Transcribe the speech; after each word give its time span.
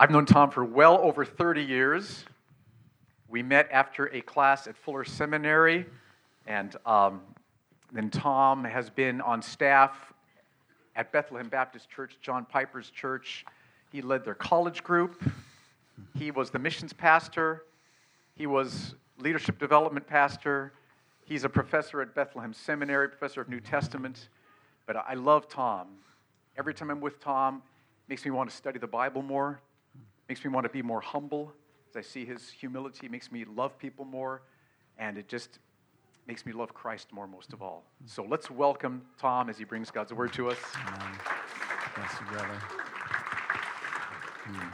I've 0.00 0.12
known 0.12 0.26
Tom 0.26 0.52
for 0.52 0.64
well 0.64 0.96
over 0.98 1.24
30 1.24 1.60
years. 1.60 2.24
We 3.26 3.42
met 3.42 3.68
after 3.72 4.06
a 4.14 4.20
class 4.20 4.68
at 4.68 4.76
Fuller 4.76 5.02
Seminary, 5.02 5.86
and 6.46 6.76
um, 6.86 7.20
then 7.90 8.08
Tom 8.08 8.62
has 8.62 8.90
been 8.90 9.20
on 9.20 9.42
staff 9.42 10.12
at 10.94 11.10
Bethlehem 11.10 11.48
Baptist 11.48 11.90
Church, 11.90 12.16
John 12.22 12.44
Piper's 12.44 12.90
church. 12.90 13.44
He 13.90 14.00
led 14.00 14.24
their 14.24 14.36
college 14.36 14.84
group. 14.84 15.20
He 16.16 16.30
was 16.30 16.50
the 16.50 16.60
missions 16.60 16.92
pastor. 16.92 17.64
He 18.36 18.46
was 18.46 18.94
leadership 19.18 19.58
development 19.58 20.06
pastor. 20.06 20.74
He's 21.24 21.42
a 21.42 21.48
professor 21.48 22.00
at 22.02 22.14
Bethlehem 22.14 22.52
Seminary, 22.52 23.08
professor 23.08 23.40
of 23.40 23.48
New 23.48 23.60
Testament. 23.60 24.28
But 24.86 24.94
I 24.96 25.14
love 25.14 25.48
Tom. 25.48 25.88
Every 26.56 26.72
time 26.72 26.88
I'm 26.88 27.00
with 27.00 27.18
Tom, 27.18 27.56
it 27.56 28.10
makes 28.10 28.24
me 28.24 28.30
want 28.30 28.48
to 28.48 28.54
study 28.54 28.78
the 28.78 28.86
Bible 28.86 29.22
more, 29.22 29.60
makes 30.28 30.44
me 30.44 30.50
want 30.50 30.64
to 30.64 30.70
be 30.70 30.82
more 30.82 31.00
humble. 31.00 31.52
As 31.90 31.96
I 31.96 32.02
see 32.02 32.26
his 32.26 32.50
humility, 32.50 33.06
it 33.06 33.12
makes 33.12 33.32
me 33.32 33.44
love 33.44 33.78
people 33.78 34.04
more, 34.04 34.42
and 34.98 35.16
it 35.16 35.26
just 35.26 35.58
makes 36.26 36.44
me 36.44 36.52
love 36.52 36.74
Christ 36.74 37.08
more, 37.12 37.26
most 37.26 37.54
of 37.54 37.62
all. 37.62 37.84
So 38.04 38.22
let's 38.22 38.50
welcome 38.50 39.02
Tom 39.18 39.48
as 39.48 39.56
he 39.56 39.64
brings 39.64 39.90
God's 39.90 40.12
word 40.12 40.32
to 40.34 40.50
us. 40.50 40.58
Amen. 40.86 41.18
Brother. 42.30 42.62
Well, 44.46 44.70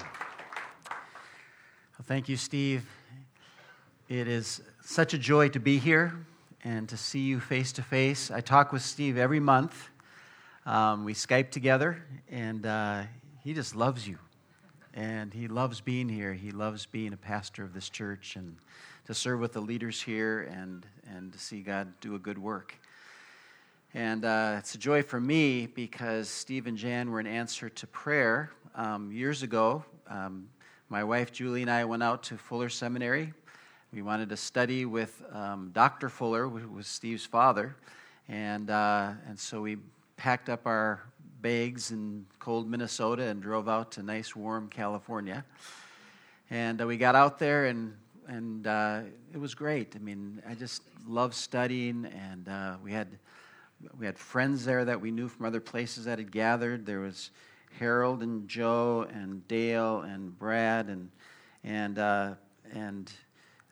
thank 2.02 2.28
you, 2.28 2.36
Steve. 2.36 2.84
It 4.08 4.28
is 4.28 4.60
such 4.82 5.14
a 5.14 5.18
joy 5.18 5.48
to 5.50 5.60
be 5.60 5.78
here 5.78 6.26
and 6.64 6.88
to 6.88 6.96
see 6.96 7.20
you 7.20 7.40
face 7.40 7.72
to 7.72 7.82
face. 7.82 8.30
I 8.30 8.40
talk 8.40 8.72
with 8.72 8.82
Steve 8.82 9.16
every 9.16 9.40
month. 9.40 9.88
Um, 10.66 11.04
we 11.04 11.14
Skype 11.14 11.50
together, 11.50 12.02
and 12.30 12.66
uh, 12.66 13.02
he 13.42 13.54
just 13.54 13.74
loves 13.74 14.06
you. 14.06 14.18
And 14.94 15.34
he 15.34 15.48
loves 15.48 15.80
being 15.80 16.08
here. 16.08 16.32
He 16.32 16.52
loves 16.52 16.86
being 16.86 17.12
a 17.12 17.16
pastor 17.16 17.64
of 17.64 17.74
this 17.74 17.88
church 17.88 18.36
and 18.36 18.56
to 19.06 19.14
serve 19.14 19.40
with 19.40 19.52
the 19.52 19.60
leaders 19.60 20.00
here 20.00 20.42
and, 20.42 20.86
and 21.14 21.32
to 21.32 21.38
see 21.38 21.60
God 21.62 21.92
do 22.00 22.14
a 22.14 22.18
good 22.18 22.38
work. 22.38 22.74
And 23.92 24.24
uh, 24.24 24.56
it's 24.58 24.76
a 24.76 24.78
joy 24.78 25.02
for 25.02 25.20
me 25.20 25.66
because 25.66 26.28
Steve 26.28 26.68
and 26.68 26.76
Jan 26.78 27.10
were 27.10 27.18
an 27.18 27.26
answer 27.26 27.68
to 27.68 27.86
prayer. 27.88 28.50
Um, 28.76 29.10
years 29.10 29.42
ago, 29.42 29.84
um, 30.08 30.48
my 30.88 31.02
wife 31.02 31.32
Julie 31.32 31.62
and 31.62 31.70
I 31.70 31.84
went 31.84 32.02
out 32.02 32.22
to 32.24 32.36
Fuller 32.36 32.68
Seminary. 32.68 33.32
We 33.92 34.02
wanted 34.02 34.28
to 34.28 34.36
study 34.36 34.84
with 34.84 35.22
um, 35.32 35.70
Dr. 35.72 36.08
Fuller, 36.08 36.48
who 36.48 36.68
was 36.68 36.86
Steve's 36.86 37.26
father. 37.26 37.76
And, 38.28 38.70
uh, 38.70 39.12
and 39.28 39.38
so 39.38 39.60
we 39.60 39.76
packed 40.16 40.48
up 40.48 40.66
our 40.66 41.02
bags 41.44 41.90
in 41.90 42.24
cold 42.38 42.66
Minnesota 42.66 43.24
and 43.24 43.42
drove 43.42 43.68
out 43.68 43.92
to 43.92 44.02
nice, 44.02 44.34
warm 44.34 44.66
California. 44.66 45.44
And 46.48 46.80
uh, 46.80 46.86
we 46.86 46.96
got 46.96 47.14
out 47.14 47.38
there, 47.38 47.66
and 47.66 47.92
and 48.26 48.66
uh, 48.66 49.00
it 49.30 49.36
was 49.36 49.54
great. 49.54 49.94
I 49.94 49.98
mean, 49.98 50.40
I 50.48 50.54
just 50.54 50.80
love 51.06 51.34
studying, 51.34 52.06
and 52.06 52.48
uh, 52.48 52.76
we 52.82 52.92
had 52.92 53.18
we 53.98 54.06
had 54.06 54.18
friends 54.18 54.64
there 54.64 54.86
that 54.86 54.98
we 54.98 55.10
knew 55.10 55.28
from 55.28 55.44
other 55.44 55.60
places 55.60 56.06
that 56.06 56.18
had 56.18 56.32
gathered. 56.32 56.86
There 56.86 57.00
was 57.00 57.30
Harold 57.78 58.22
and 58.22 58.48
Joe 58.48 59.06
and 59.12 59.46
Dale 59.46 60.00
and 60.00 60.38
Brad 60.38 60.88
and 60.88 61.10
and 61.62 61.98
uh, 61.98 62.34
and 62.72 63.12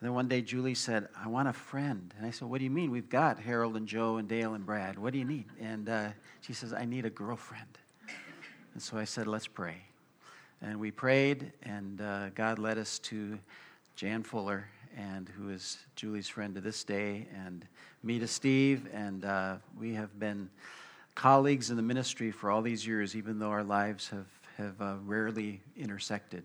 then 0.03 0.15
one 0.15 0.29
day 0.29 0.43
Julie 0.43 0.75
said, 0.75 1.09
"I 1.17 1.29
want 1.29 1.49
a 1.49 1.53
friend," 1.53 2.13
and 2.17 2.27
I 2.27 2.31
said, 2.31 2.49
"What 2.49 2.59
do 2.59 2.65
you 2.65 2.71
mean? 2.71 2.91
We've 2.91 3.09
got 3.09 3.39
Harold 3.39 3.77
and 3.77 3.87
Joe 3.87 4.17
and 4.17 4.29
Dale 4.29 4.55
and 4.55 4.67
Brad. 4.67 4.99
What 4.99 5.13
do 5.13 5.19
you 5.19 5.25
need?" 5.25 5.47
And 5.61 5.89
uh, 5.89 6.09
she 6.41 6.53
says, 6.53 6.73
"I 6.73 6.85
need 6.85 7.05
a 7.07 7.11
girlfriend." 7.11 7.79
And 8.75 8.83
so 8.83 8.99
I 8.99 9.05
said, 9.05 9.27
"Let's 9.27 9.47
pray." 9.47 9.77
And 10.61 10.79
we 10.79 10.91
prayed, 10.91 11.53
and 11.63 12.01
uh, 12.01 12.31
God 12.31 12.59
led 12.59 12.79
us 12.79 12.99
to 13.01 13.39
Jan 13.97 14.23
Fuller, 14.23 14.69
and 14.97 15.29
who 15.29 15.51
is 15.51 15.79
Julie's 15.97 16.29
friend 16.29 16.55
to 16.55 16.61
this 16.61 16.85
day, 16.85 17.27
and 17.35 17.67
me 18.03 18.19
to 18.19 18.29
Steve, 18.29 18.89
and 18.93 19.25
uh, 19.25 19.57
we 19.79 19.95
have 19.95 20.19
been 20.19 20.51
colleagues 21.15 21.71
in 21.71 21.77
the 21.77 21.83
ministry 21.83 22.31
for 22.31 22.51
all 22.51 22.63
these 22.63 22.87
years, 22.87 23.17
even 23.17 23.39
though 23.39 23.51
our 23.51 23.65
lives 23.65 24.09
have 24.09 24.27
have 24.57 24.81
uh, 24.81 24.95
rarely 25.05 25.61
intersected. 25.77 26.45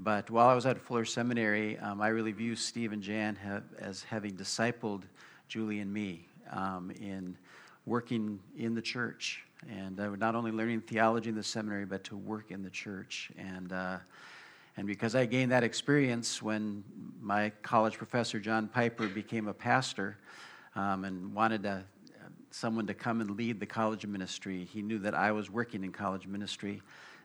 But 0.00 0.30
while 0.30 0.48
I 0.48 0.54
was 0.54 0.64
at 0.64 0.78
Fuller 0.78 1.04
Seminary, 1.04 1.76
um, 1.78 2.00
I 2.00 2.08
really 2.08 2.30
view 2.30 2.54
Steve 2.54 2.92
and 2.92 3.02
Jan 3.02 3.34
have, 3.34 3.64
as 3.80 4.04
having 4.04 4.36
discipled 4.36 5.02
Julie 5.48 5.80
and 5.80 5.92
me 5.92 6.24
um, 6.52 6.92
in 7.00 7.36
working 7.84 8.38
in 8.56 8.76
the 8.76 8.82
church, 8.82 9.44
and 9.68 9.98
uh, 9.98 10.10
not 10.14 10.36
only 10.36 10.52
learning 10.52 10.82
theology 10.82 11.30
in 11.30 11.34
the 11.34 11.42
seminary, 11.42 11.84
but 11.84 12.04
to 12.04 12.16
work 12.16 12.52
in 12.52 12.62
the 12.62 12.70
church. 12.70 13.32
And 13.36 13.72
uh, 13.72 13.98
and 14.76 14.86
because 14.86 15.16
I 15.16 15.26
gained 15.26 15.50
that 15.50 15.64
experience 15.64 16.40
when 16.40 16.84
my 17.20 17.50
college 17.62 17.98
professor, 17.98 18.38
John 18.38 18.68
Piper, 18.68 19.08
became 19.08 19.48
a 19.48 19.52
pastor 19.52 20.16
um, 20.76 21.04
and 21.04 21.34
wanted 21.34 21.64
to, 21.64 21.82
someone 22.52 22.86
to 22.86 22.94
come 22.94 23.20
and 23.20 23.36
lead 23.36 23.58
the 23.58 23.66
college 23.66 24.06
ministry, 24.06 24.64
he 24.72 24.80
knew 24.80 25.00
that 25.00 25.14
I 25.14 25.32
was 25.32 25.50
working 25.50 25.82
in 25.82 25.90
college 25.90 26.28
ministry 26.28 26.82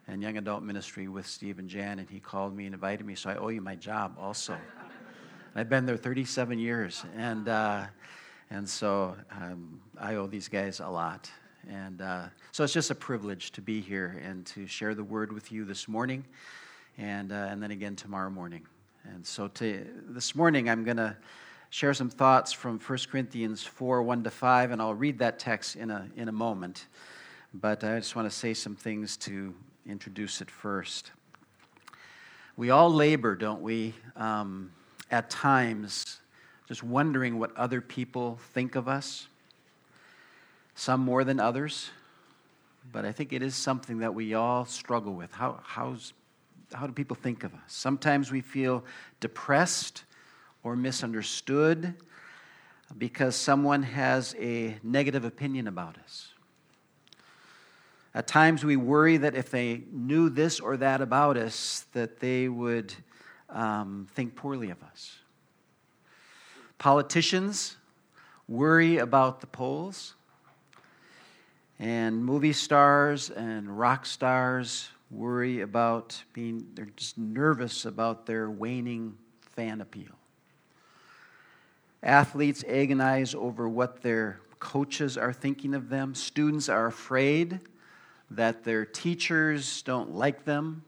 and 0.08 0.22
young 0.22 0.38
adult 0.38 0.64
ministry 0.64 1.08
with 1.08 1.26
Steve 1.26 1.60
and 1.60 1.70
Jan, 1.70 2.00
and 2.00 2.10
he 2.10 2.20
called 2.20 2.56
me 2.56 2.66
and 2.66 2.74
invited 2.74 3.06
me, 3.06 3.16
so 3.16 3.30
I 3.30 3.36
owe 3.36 3.50
you 3.50 3.62
my 3.62 3.76
job 3.76 4.16
also. 4.20 4.58
I've 5.56 5.70
been 5.70 5.86
there 5.86 5.98
37 5.98 6.60
years, 6.60 7.06
and, 7.16 7.48
uh, 7.48 7.86
and 8.50 8.68
so 8.68 9.16
um, 9.32 9.80
I 10.00 10.16
owe 10.16 10.28
these 10.28 10.48
guys 10.48 10.80
a 10.80 10.88
lot. 10.88 11.30
And 11.70 12.02
uh, 12.02 12.26
so 12.52 12.64
it's 12.64 12.74
just 12.74 12.92
a 12.92 12.96
privilege 12.96 13.52
to 13.54 13.62
be 13.62 13.80
here 13.80 14.22
and 14.26 14.46
to 14.48 14.68
share 14.68 14.96
the 14.96 15.04
word 15.04 15.32
with 15.32 15.52
you 15.52 15.64
this 15.64 15.88
morning 15.88 16.26
and, 16.98 17.32
uh, 17.32 17.48
and 17.50 17.64
then 17.64 17.72
again 17.72 17.96
tomorrow 17.96 18.30
morning. 18.30 18.64
And 19.06 19.26
so 19.26 19.48
to, 19.48 19.86
this 20.10 20.36
morning, 20.36 20.70
I'm 20.70 20.84
going 20.84 20.98
to 20.98 21.16
share 21.70 21.94
some 21.94 22.10
thoughts 22.10 22.52
from 22.52 22.80
1 22.80 23.00
Corinthians 23.10 23.64
4 23.64 24.04
1 24.04 24.24
to 24.24 24.30
5, 24.30 24.72
and 24.72 24.82
I'll 24.82 24.94
read 24.94 25.20
that 25.20 25.40
text 25.40 25.76
in 25.76 25.90
a, 25.92 26.08
in 26.16 26.28
a 26.28 26.32
moment. 26.32 26.88
But 27.54 27.84
I 27.84 27.98
just 28.00 28.16
want 28.16 28.30
to 28.30 28.36
say 28.36 28.54
some 28.54 28.76
things 28.76 29.18
to 29.18 29.54
introduce 29.88 30.42
it 30.42 30.50
first. 30.50 31.12
We 32.56 32.70
all 32.70 32.94
labor, 32.94 33.36
don't 33.36 33.62
we, 33.62 33.94
um, 34.16 34.72
at 35.10 35.30
times, 35.30 36.20
just 36.68 36.84
wondering 36.84 37.40
what 37.40 37.56
other 37.58 37.82
people 37.82 38.40
think 38.54 38.76
of 38.76 38.88
us, 38.88 39.28
some 40.76 41.02
more 41.02 41.24
than 41.24 41.40
others. 41.40 41.90
But 42.92 43.06
I 43.06 43.12
think 43.12 43.34
it 43.34 43.42
is 43.42 43.56
something 43.56 44.00
that 44.00 44.14
we 44.14 44.34
all 44.34 44.66
struggle 44.66 45.14
with. 45.14 45.32
How, 45.32 45.60
how's 45.64 46.14
how 46.74 46.88
do 46.88 46.94
people 46.94 47.16
think 47.16 47.44
of 47.44 47.54
us? 47.54 47.60
Sometimes 47.68 48.32
we 48.32 48.42
feel 48.42 48.84
depressed 49.20 50.04
or 50.64 50.76
misunderstood 50.76 51.94
because 52.98 53.36
someone 53.36 53.84
has 53.84 54.36
a 54.40 54.78
negative 54.84 55.26
opinion 55.26 55.68
about 55.68 55.98
us. 56.04 56.33
At 58.16 58.28
times 58.28 58.64
we 58.64 58.76
worry 58.76 59.18
that 59.18 59.34
if 59.36 59.50
they 59.50 59.84
knew 59.92 60.30
this 60.30 60.60
or 60.60 60.78
that 60.78 61.02
about 61.02 61.36
us, 61.36 61.86
that 61.94 62.20
they 62.20 62.48
would 62.48 62.94
um, 63.50 64.08
think 64.14 64.36
poorly 64.36 64.70
of 64.70 64.84
us. 64.84 65.18
Politicians 66.78 67.78
worry 68.48 68.98
about 68.98 69.42
the 69.42 69.48
polls, 69.48 70.14
and 71.80 72.24
movie 72.24 72.54
stars 72.54 73.32
and 73.32 73.80
rock 73.80 74.06
stars 74.06 74.90
worry 75.10 75.62
about 75.62 76.22
being, 76.34 76.68
they're 76.76 76.90
just 76.96 77.18
nervous 77.18 77.86
about 77.86 78.26
their 78.26 78.50
waning 78.50 79.18
fan 79.42 79.82
appeal. 79.82 80.18
Athletes 82.04 82.64
agonize 82.68 83.34
over 83.34 83.68
what 83.68 84.02
their 84.02 84.40
coaches 84.60 85.18
are 85.18 85.34
thinking 85.34 85.74
of 85.74 85.90
them. 85.90 86.14
Students 86.14 86.70
are 86.70 86.88
afraid 86.88 87.60
that 88.36 88.64
their 88.64 88.86
teachers 88.86 89.82
don't 89.84 90.12
like 90.12 90.46
them. 90.46 90.84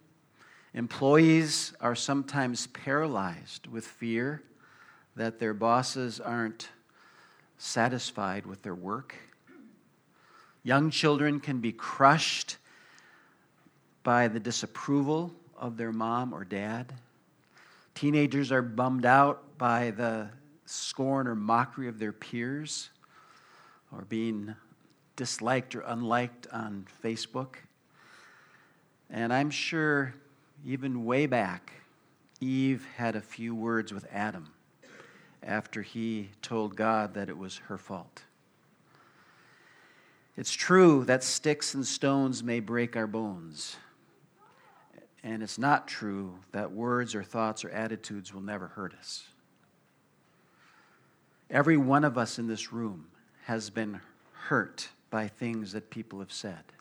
Employees 0.73 1.73
are 1.79 1.95
sometimes 1.95 2.67
paralyzed 2.67 3.67
with 3.67 3.85
fear 3.85 4.43
that 5.15 5.39
their 5.39 5.53
bosses 5.53 6.19
aren't 6.19 6.69
satisfied 7.57 8.45
with 8.45 8.61
their 8.61 8.75
work. 8.75 9.15
Young 10.63 10.89
children 10.89 11.39
can 11.39 11.59
be 11.59 11.71
crushed 11.71 12.57
by 14.03 14.27
the 14.27 14.39
disapproval 14.39 15.33
of 15.57 15.77
their 15.77 15.91
mom 15.91 16.33
or 16.33 16.43
dad. 16.43 16.93
Teenagers 17.93 18.51
are 18.51 18.61
bummed 18.61 19.05
out 19.05 19.57
by 19.57 19.91
the 19.91 20.27
scorn 20.65 21.27
or 21.27 21.35
mockery 21.35 21.87
of 21.87 21.99
their 21.99 22.11
peers 22.11 22.89
or 23.91 24.01
being 24.01 24.55
disliked 25.15 25.75
or 25.75 25.81
unliked 25.81 26.47
on 26.51 26.85
Facebook. 27.03 27.55
And 29.09 29.33
I'm 29.33 29.49
sure 29.49 30.13
even 30.65 31.05
way 31.05 31.25
back, 31.25 31.71
Eve 32.41 32.85
had 32.97 33.15
a 33.15 33.21
few 33.21 33.55
words 33.55 33.93
with 33.93 34.05
Adam 34.11 34.51
after 35.41 35.81
he 35.81 36.29
told 36.41 36.75
God 36.75 37.13
that 37.13 37.29
it 37.29 37.37
was 37.37 37.57
her 37.57 37.77
fault. 37.77 38.23
It's 40.35 40.51
true 40.51 41.05
that 41.05 41.23
sticks 41.23 41.73
and 41.73 41.85
stones 41.85 42.43
may 42.43 42.59
break 42.59 42.95
our 42.97 43.07
bones, 43.07 43.77
And 45.23 45.41
it's 45.41 45.57
not 45.57 45.87
true 45.87 46.35
that 46.51 46.71
words 46.71 47.15
or 47.15 47.23
thoughts 47.23 47.65
or 47.65 47.71
attitudes 47.71 48.31
will 48.31 48.41
never 48.41 48.67
hurt 48.67 48.93
us. 48.93 49.23
Every 51.49 51.77
one 51.77 52.03
of 52.03 52.15
us 52.15 52.37
in 52.37 52.47
this 52.47 52.71
room 52.71 53.07
has 53.45 53.71
been 53.71 54.01
hurt 54.33 54.89
by 55.15 55.29
things 55.29 55.71
that 55.71 55.89
people 55.89 56.19
have 56.19 56.33
said. 56.33 56.73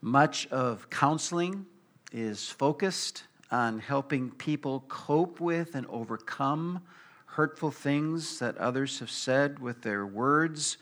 Much 0.00 0.48
of 0.48 0.90
counseling 0.90 1.64
is 2.10 2.48
focused 2.48 3.22
on 3.52 3.78
helping 3.78 4.32
people 4.32 4.82
cope 4.88 5.38
with 5.38 5.76
and 5.76 5.86
overcome 5.86 6.80
hurtful 7.26 7.70
things 7.70 8.40
that 8.40 8.58
others 8.58 8.98
have 8.98 9.08
said 9.08 9.60
with 9.60 9.82
their 9.82 10.04
words 10.04 10.78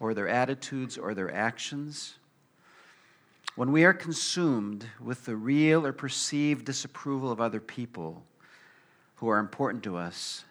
or 0.00 0.14
their 0.14 0.26
attitudes 0.26 0.98
or 0.98 1.14
their 1.14 1.32
actions. 1.32 2.16
When 3.54 3.70
we 3.70 3.84
are 3.84 3.94
consumed 3.94 4.84
with 5.00 5.24
the 5.26 5.36
real 5.36 5.86
or 5.86 5.92
perceived 5.92 6.64
disapproval 6.64 7.30
of 7.30 7.40
other 7.40 7.60
people 7.60 8.24
who 9.14 9.28
are 9.28 9.38
important 9.38 9.84
to 9.84 9.96
us, 9.96 10.44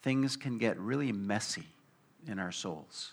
things 0.00 0.36
can 0.36 0.56
get 0.56 0.78
really 0.78 1.12
messy 1.12 1.66
in 2.26 2.38
our 2.38 2.50
souls. 2.50 3.12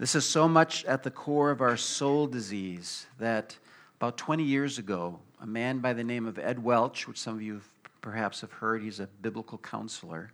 This 0.00 0.14
is 0.14 0.24
so 0.24 0.48
much 0.48 0.86
at 0.86 1.02
the 1.02 1.10
core 1.10 1.50
of 1.50 1.60
our 1.60 1.76
soul 1.76 2.26
disease 2.26 3.06
that 3.18 3.58
about 3.98 4.16
20 4.16 4.42
years 4.42 4.78
ago, 4.78 5.18
a 5.42 5.46
man 5.46 5.80
by 5.80 5.92
the 5.92 6.02
name 6.02 6.24
of 6.24 6.38
Ed 6.38 6.64
Welch, 6.64 7.06
which 7.06 7.18
some 7.18 7.34
of 7.34 7.42
you 7.42 7.60
perhaps 8.00 8.40
have 8.40 8.50
heard, 8.50 8.82
he's 8.82 8.98
a 8.98 9.08
biblical 9.20 9.58
counselor, 9.58 10.32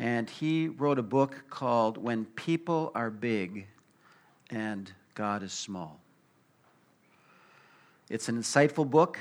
and 0.00 0.28
he 0.28 0.66
wrote 0.66 0.98
a 0.98 1.04
book 1.04 1.44
called 1.48 1.98
When 1.98 2.24
People 2.24 2.90
Are 2.96 3.10
Big 3.10 3.68
and 4.50 4.90
God 5.14 5.44
is 5.44 5.52
Small. 5.52 6.00
It's 8.10 8.28
an 8.28 8.36
insightful 8.36 8.90
book 8.90 9.20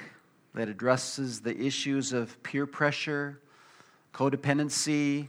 that 0.56 0.68
addresses 0.68 1.42
the 1.42 1.56
issues 1.56 2.12
of 2.12 2.42
peer 2.42 2.66
pressure, 2.66 3.40
codependency, 4.16 5.28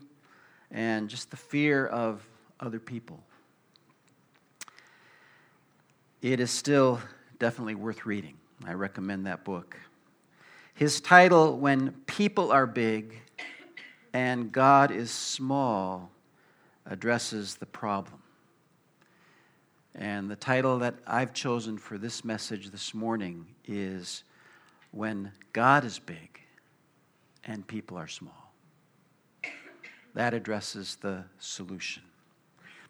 and 0.70 1.10
just 1.10 1.30
the 1.30 1.36
fear 1.36 1.86
of 1.86 2.26
other 2.58 2.78
people. 2.78 3.22
It 6.24 6.40
is 6.40 6.50
still 6.50 7.02
definitely 7.38 7.74
worth 7.74 8.06
reading. 8.06 8.38
I 8.64 8.72
recommend 8.72 9.26
that 9.26 9.44
book. 9.44 9.76
His 10.72 10.98
title, 10.98 11.58
When 11.58 11.90
People 12.06 12.50
Are 12.50 12.66
Big 12.66 13.20
and 14.14 14.50
God 14.50 14.90
is 14.90 15.10
Small, 15.10 16.10
addresses 16.86 17.56
the 17.56 17.66
problem. 17.66 18.22
And 19.94 20.30
the 20.30 20.36
title 20.36 20.78
that 20.78 20.94
I've 21.06 21.34
chosen 21.34 21.76
for 21.76 21.98
this 21.98 22.24
message 22.24 22.70
this 22.70 22.94
morning 22.94 23.44
is 23.66 24.24
When 24.92 25.30
God 25.52 25.84
is 25.84 25.98
Big 25.98 26.40
and 27.44 27.66
People 27.66 27.98
Are 27.98 28.08
Small. 28.08 28.54
That 30.14 30.32
addresses 30.32 30.96
the 30.96 31.24
solution. 31.38 32.02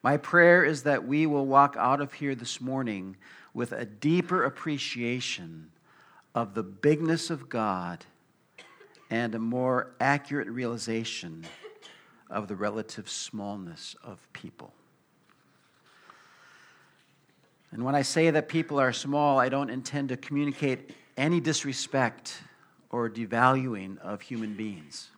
My 0.04 0.18
prayer 0.18 0.62
is 0.62 0.82
that 0.82 1.06
we 1.06 1.24
will 1.24 1.46
walk 1.46 1.76
out 1.78 2.02
of 2.02 2.12
here 2.12 2.34
this 2.34 2.60
morning 2.60 3.16
with 3.54 3.72
a 3.72 3.86
deeper 3.86 4.44
appreciation 4.44 5.70
of 6.34 6.52
the 6.52 6.62
bigness 6.62 7.30
of 7.30 7.48
God 7.48 8.04
and 9.08 9.34
a 9.34 9.38
more 9.38 9.94
accurate 9.98 10.48
realization 10.48 11.46
of 12.28 12.48
the 12.48 12.54
relative 12.54 13.08
smallness 13.08 13.96
of 14.04 14.30
people. 14.34 14.74
And 17.70 17.82
when 17.82 17.94
I 17.94 18.02
say 18.02 18.28
that 18.30 18.46
people 18.46 18.78
are 18.78 18.92
small, 18.92 19.40
I 19.40 19.48
don't 19.48 19.70
intend 19.70 20.10
to 20.10 20.18
communicate 20.18 20.90
any 21.16 21.40
disrespect 21.40 22.42
or 22.90 23.08
devaluing 23.08 23.96
of 24.00 24.20
human 24.20 24.52
beings. 24.52 25.08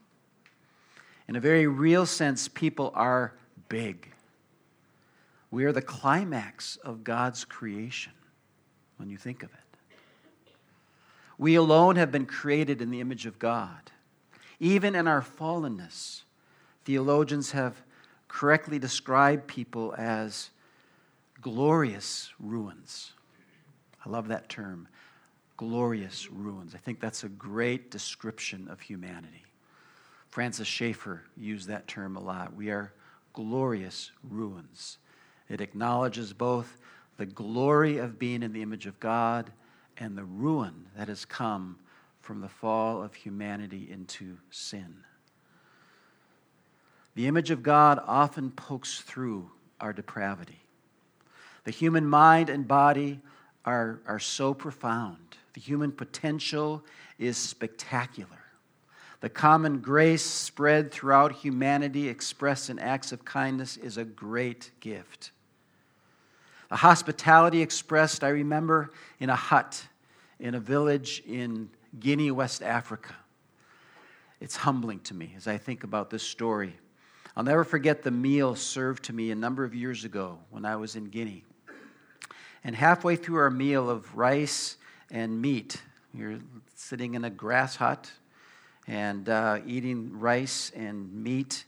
In 1.27 1.35
a 1.35 1.41
very 1.41 1.67
real 1.67 2.07
sense, 2.07 2.47
people 2.47 2.93
are 2.95 3.35
big. 3.69 4.13
We 5.51 5.65
are 5.65 5.73
the 5.73 5.83
climax 5.83 6.77
of 6.77 7.05
God's 7.05 7.45
creation 7.45 8.13
when 8.97 9.09
you 9.09 9.17
think 9.17 9.43
of 9.43 9.51
it. 9.51 9.61
We 11.39 11.55
alone 11.55 11.97
have 11.97 12.11
been 12.11 12.27
created 12.27 12.81
in 12.81 12.91
the 12.91 13.01
image 13.01 13.27
of 13.27 13.39
God. 13.39 13.91
Even 14.59 14.95
in 14.95 15.07
our 15.07 15.21
fallenness, 15.21 16.23
theologians 16.85 17.51
have 17.53 17.83
correctly 18.29 18.79
described 18.79 19.47
people 19.47 19.95
as 19.99 20.51
glorious 21.43 22.33
ruins. 22.41 23.13
I 24.05 24.09
love 24.09 24.29
that 24.29 24.49
term, 24.49 24.89
glorious 25.57 26.31
ruins. 26.31 26.75
I 26.75 26.79
think 26.79 27.01
that's 27.01 27.25
a 27.25 27.29
great 27.29 27.91
description 27.91 28.69
of 28.69 28.81
humanity. 28.81 29.45
Francis 30.29 30.69
Schaeffer 30.69 31.23
used 31.37 31.69
that 31.69 31.87
term 31.87 32.17
a 32.17 32.21
lot. 32.21 32.55
We 32.55 32.71
are 32.71 32.93
glorious 33.33 34.11
ruins. 34.23 34.99
It 35.49 35.61
acknowledges 35.61 36.33
both 36.33 36.79
the 37.17 37.27
glory 37.27 37.99
of 37.99 38.19
being 38.19 38.43
in 38.43 38.53
the 38.53 38.63
image 38.63 38.87
of 38.87 38.99
God 39.01 39.51
and 39.99 40.17
the 40.17 40.25
ruin 40.25 40.87
that 40.97 41.09
has 41.09 41.25
come 41.25 41.79
from 42.21 42.41
the 42.41 42.49
fall 42.49 43.03
of 43.03 43.15
humanity 43.15 43.89
into 43.91 44.37
sin. 44.51 44.97
The 47.15 47.27
image 47.27 47.51
of 47.51 47.63
God 47.63 47.99
often 48.07 48.51
pokes 48.51 49.01
through 49.01 49.51
our 49.81 49.93
depravity. 49.93 50.61
The 51.65 51.71
human 51.71 52.07
mind 52.07 52.51
and 52.51 52.69
body 52.69 53.21
are, 53.65 54.01
are 54.07 54.19
so 54.19 54.53
profound. 54.53 55.37
The 55.55 55.61
human 55.61 55.93
potential 55.93 56.85
is 57.19 57.37
spectacular. 57.37 58.29
The 59.21 59.31
common 59.31 59.79
grace 59.79 60.25
spread 60.25 60.93
throughout 60.93 61.33
humanity, 61.33 62.09
expressed 62.09 62.69
in 62.69 62.79
acts 62.79 63.13
of 63.13 63.25
kindness, 63.25 63.77
is 63.79 63.97
a 63.97 64.05
great 64.05 64.71
gift. 64.81 65.31
The 66.69 66.77
hospitality 66.77 67.63
expressed, 67.63 68.25
I 68.25 68.29
remember, 68.29 68.91
in 69.21 69.31
a 69.31 69.37
hut 69.37 69.87
in 70.39 70.55
a 70.55 70.61
village 70.61 71.23
in 71.27 71.71
Guinea, 71.99 72.31
West 72.31 72.63
Africa. 72.63 73.15
It's 74.41 74.57
humbling 74.57 75.01
to 75.01 75.15
me 75.15 75.33
as 75.37 75.47
I 75.47 75.57
think 75.57 75.85
about 75.85 76.11
this 76.11 76.23
story. 76.23 76.75
I'll 77.37 77.45
never 77.45 77.65
forget 77.65 78.03
the 78.03 78.11
meal 78.11 78.55
served 78.55 79.05
to 79.05 79.13
me 79.13 79.31
a 79.31 79.35
number 79.35 79.65
of 79.65 79.75
years 79.75 80.05
ago 80.05 80.39
when 80.51 80.65
I 80.65 80.77
was 80.77 80.97
in 80.97 81.07
Guinea. 81.07 81.45
And 82.65 82.75
halfway 82.75 83.17
through 83.17 83.37
our 83.37 83.51
meal 83.51 83.89
of 83.89 84.17
rice 84.17 84.77
and 85.11 85.41
meat, 85.41 85.81
you're 86.13 86.39
sitting 86.75 87.15
in 87.15 87.25
a 87.25 87.31
grass 87.31 87.77
hut 87.77 88.11
and 88.87 89.29
uh, 89.29 89.61
eating 89.67 90.19
rice 90.19 90.71
and 90.75 91.13
meat 91.13 91.65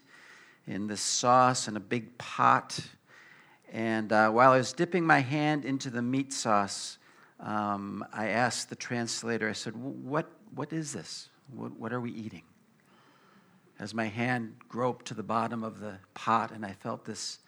in 0.66 0.86
this 0.86 1.00
sauce 1.00 1.68
in 1.68 1.76
a 1.76 1.80
big 1.80 2.16
pot 2.18 2.78
and 3.72 4.12
uh, 4.12 4.30
while 4.30 4.52
I 4.52 4.58
was 4.58 4.72
dipping 4.72 5.04
my 5.04 5.20
hand 5.20 5.64
into 5.64 5.90
the 5.90 6.02
meat 6.02 6.32
sauce, 6.32 6.98
um, 7.40 8.04
I 8.12 8.28
asked 8.28 8.70
the 8.70 8.76
translator, 8.76 9.48
I 9.48 9.52
said, 9.52 9.76
What, 9.76 10.30
what 10.54 10.72
is 10.72 10.92
this? 10.92 11.28
What, 11.54 11.78
what 11.78 11.92
are 11.92 12.00
we 12.00 12.10
eating? 12.12 12.42
As 13.78 13.94
my 13.94 14.06
hand 14.06 14.56
groped 14.68 15.06
to 15.06 15.14
the 15.14 15.22
bottom 15.22 15.62
of 15.62 15.80
the 15.80 15.98
pot, 16.14 16.50
and 16.50 16.64
I 16.64 16.72
felt 16.72 17.04
this 17.04 17.38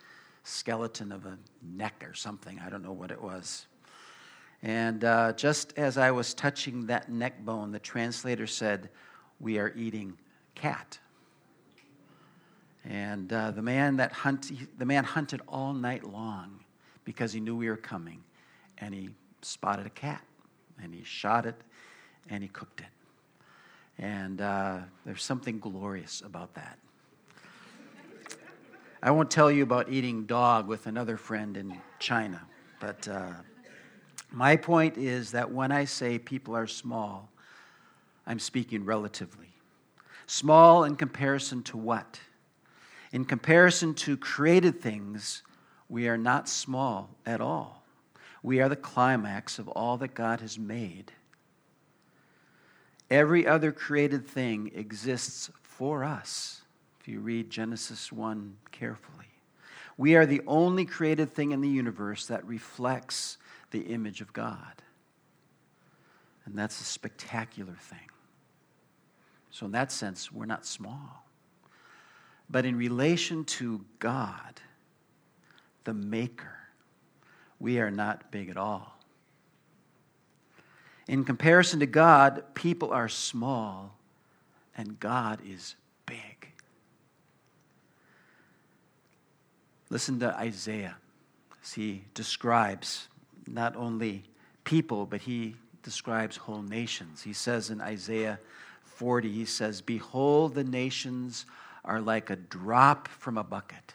skeleton 0.45 1.13
of 1.13 1.27
a 1.27 1.39
neck 1.63 2.05
or 2.07 2.15
something. 2.15 2.61
I 2.65 2.71
don't 2.71 2.83
know 2.83 2.93
what 2.93 3.11
it 3.11 3.21
was. 3.21 3.67
And 4.63 5.05
uh, 5.05 5.33
just 5.33 5.77
as 5.77 5.97
I 5.97 6.11
was 6.11 6.35
touching 6.35 6.87
that 6.87 7.11
neck 7.11 7.45
bone, 7.45 7.73
the 7.73 7.79
translator 7.79 8.47
said, 8.47 8.91
We 9.39 9.59
are 9.59 9.73
eating 9.75 10.19
cat. 10.55 10.99
And 12.85 13.33
uh, 13.33 13.51
the, 13.51 13.63
man 13.63 13.97
that 13.97 14.13
hunt, 14.13 14.51
the 14.79 14.87
man 14.87 15.05
hunted 15.05 15.43
all 15.47 15.73
night 15.73 16.05
long 16.05 16.61
because 17.05 17.33
he 17.33 17.41
knew 17.41 17.57
we 17.57 17.69
were 17.69 17.77
coming. 17.77 18.23
And 18.79 18.95
he 18.95 19.11
spotted 19.43 19.87
a 19.87 19.91
cat 19.91 20.23
and 20.83 20.95
he 20.95 21.05
shot 21.05 21.47
it 21.47 21.57
and 22.29 22.43
he 22.43 22.49
cooked 22.49 22.81
it. 22.81 22.87
And 23.99 24.41
uh, 24.41 24.79
there's 25.05 25.23
something 25.23 25.59
glorious 25.59 26.23
about 26.25 26.55
that. 26.55 26.79
I 29.03 29.11
won't 29.11 29.31
tell 29.31 29.51
you 29.51 29.63
about 29.63 29.91
eating 29.91 30.25
dog 30.25 30.69
with 30.69 30.87
another 30.87 31.17
friend 31.17 31.57
in 31.57 31.75
China, 31.99 32.43
but 32.81 33.09
uh, 33.09 33.31
my 34.31 34.57
point 34.57 34.99
is 34.99 35.33
that 35.33 35.51
when 35.51 35.73
I 35.73 35.87
say 35.87 36.19
people 36.19 36.55
are 36.55 36.67
small, 36.67 37.31
I'm 38.27 38.39
speaking 38.39 38.85
relatively. 38.85 39.49
Small 40.27 40.85
in 40.85 40.97
comparison 40.97 41.63
to 41.65 41.79
what? 41.79 42.21
In 43.13 43.25
comparison 43.25 43.95
to 43.95 44.17
created 44.17 44.81
things, 44.81 45.43
we 45.89 46.09
are 46.09 46.19
not 46.19 46.49
small 46.49 47.11
at 47.27 47.41
all. 47.41 47.83
We 48.43 48.61
are 48.61 48.69
the 48.69 48.77
climax 48.77 49.59
of 49.59 49.69
all 49.69 49.97
that 49.99 50.15
God 50.15 50.41
has 50.41 50.59
made. 50.59 51.13
Every 53.11 53.47
other 53.47 53.73
created 53.73 54.27
thing 54.27 54.71
exists 54.75 55.51
for 55.63 56.05
us, 56.05 56.63
if 57.01 57.09
you 57.09 57.21
read 57.21 57.51
Genesis 57.51 58.13
1 58.13 58.57
carefully. 58.71 59.27
We 59.97 60.15
are 60.15 60.25
the 60.25 60.43
only 60.47 60.85
created 60.85 61.33
thing 61.33 61.51
in 61.51 61.61
the 61.61 61.69
universe 61.69 62.27
that 62.27 62.47
reflects 62.47 63.37
the 63.73 63.81
image 63.81 64.21
of 64.21 64.33
God. 64.33 64.83
And 66.47 66.57
that's 66.57 66.81
a 66.81 66.85
spectacular 66.85 67.75
thing. 67.75 67.99
So, 69.51 69.67
in 69.67 69.73
that 69.73 69.91
sense, 69.91 70.31
we're 70.31 70.47
not 70.47 70.65
small. 70.65 71.25
But 72.51 72.67
in 72.67 72.77
relation 72.77 73.45
to 73.45 73.85
God, 74.01 74.61
the 75.85 75.95
Maker, 75.95 76.59
we 77.61 77.79
are 77.79 77.91
not 77.91 78.31
big 78.33 78.49
at 78.49 78.57
all. 78.57 78.99
In 81.07 81.25
comparison 81.25 81.81
to 81.81 81.87
God, 81.87 82.43
people 82.55 82.93
are 82.93 83.09
small 83.09 83.95
and 84.77 84.99
God 84.99 85.41
is 85.47 85.77
big. 86.07 86.53
Listen 89.89 90.19
to 90.21 90.37
Isaiah 90.37 90.97
as 91.63 91.73
he 91.73 92.05
describes 92.15 93.09
not 93.47 93.77
only 93.77 94.25
people, 94.65 95.07
but 95.07 95.21
he 95.21 95.57
describes 95.83 96.37
whole 96.37 96.63
nations. 96.63 97.23
He 97.23 97.33
says 97.33 97.71
in 97.71 97.81
Isaiah 97.81 98.39
40, 98.85 99.33
he 99.33 99.45
says, 99.45 99.81
Behold, 99.81 100.55
the 100.55 100.65
nations 100.65 101.47
are 101.85 102.01
like 102.01 102.31
a 102.31 102.37
drop 102.37 103.09
from 103.09 103.39
a 103.39 103.45
bucket, 103.45 103.95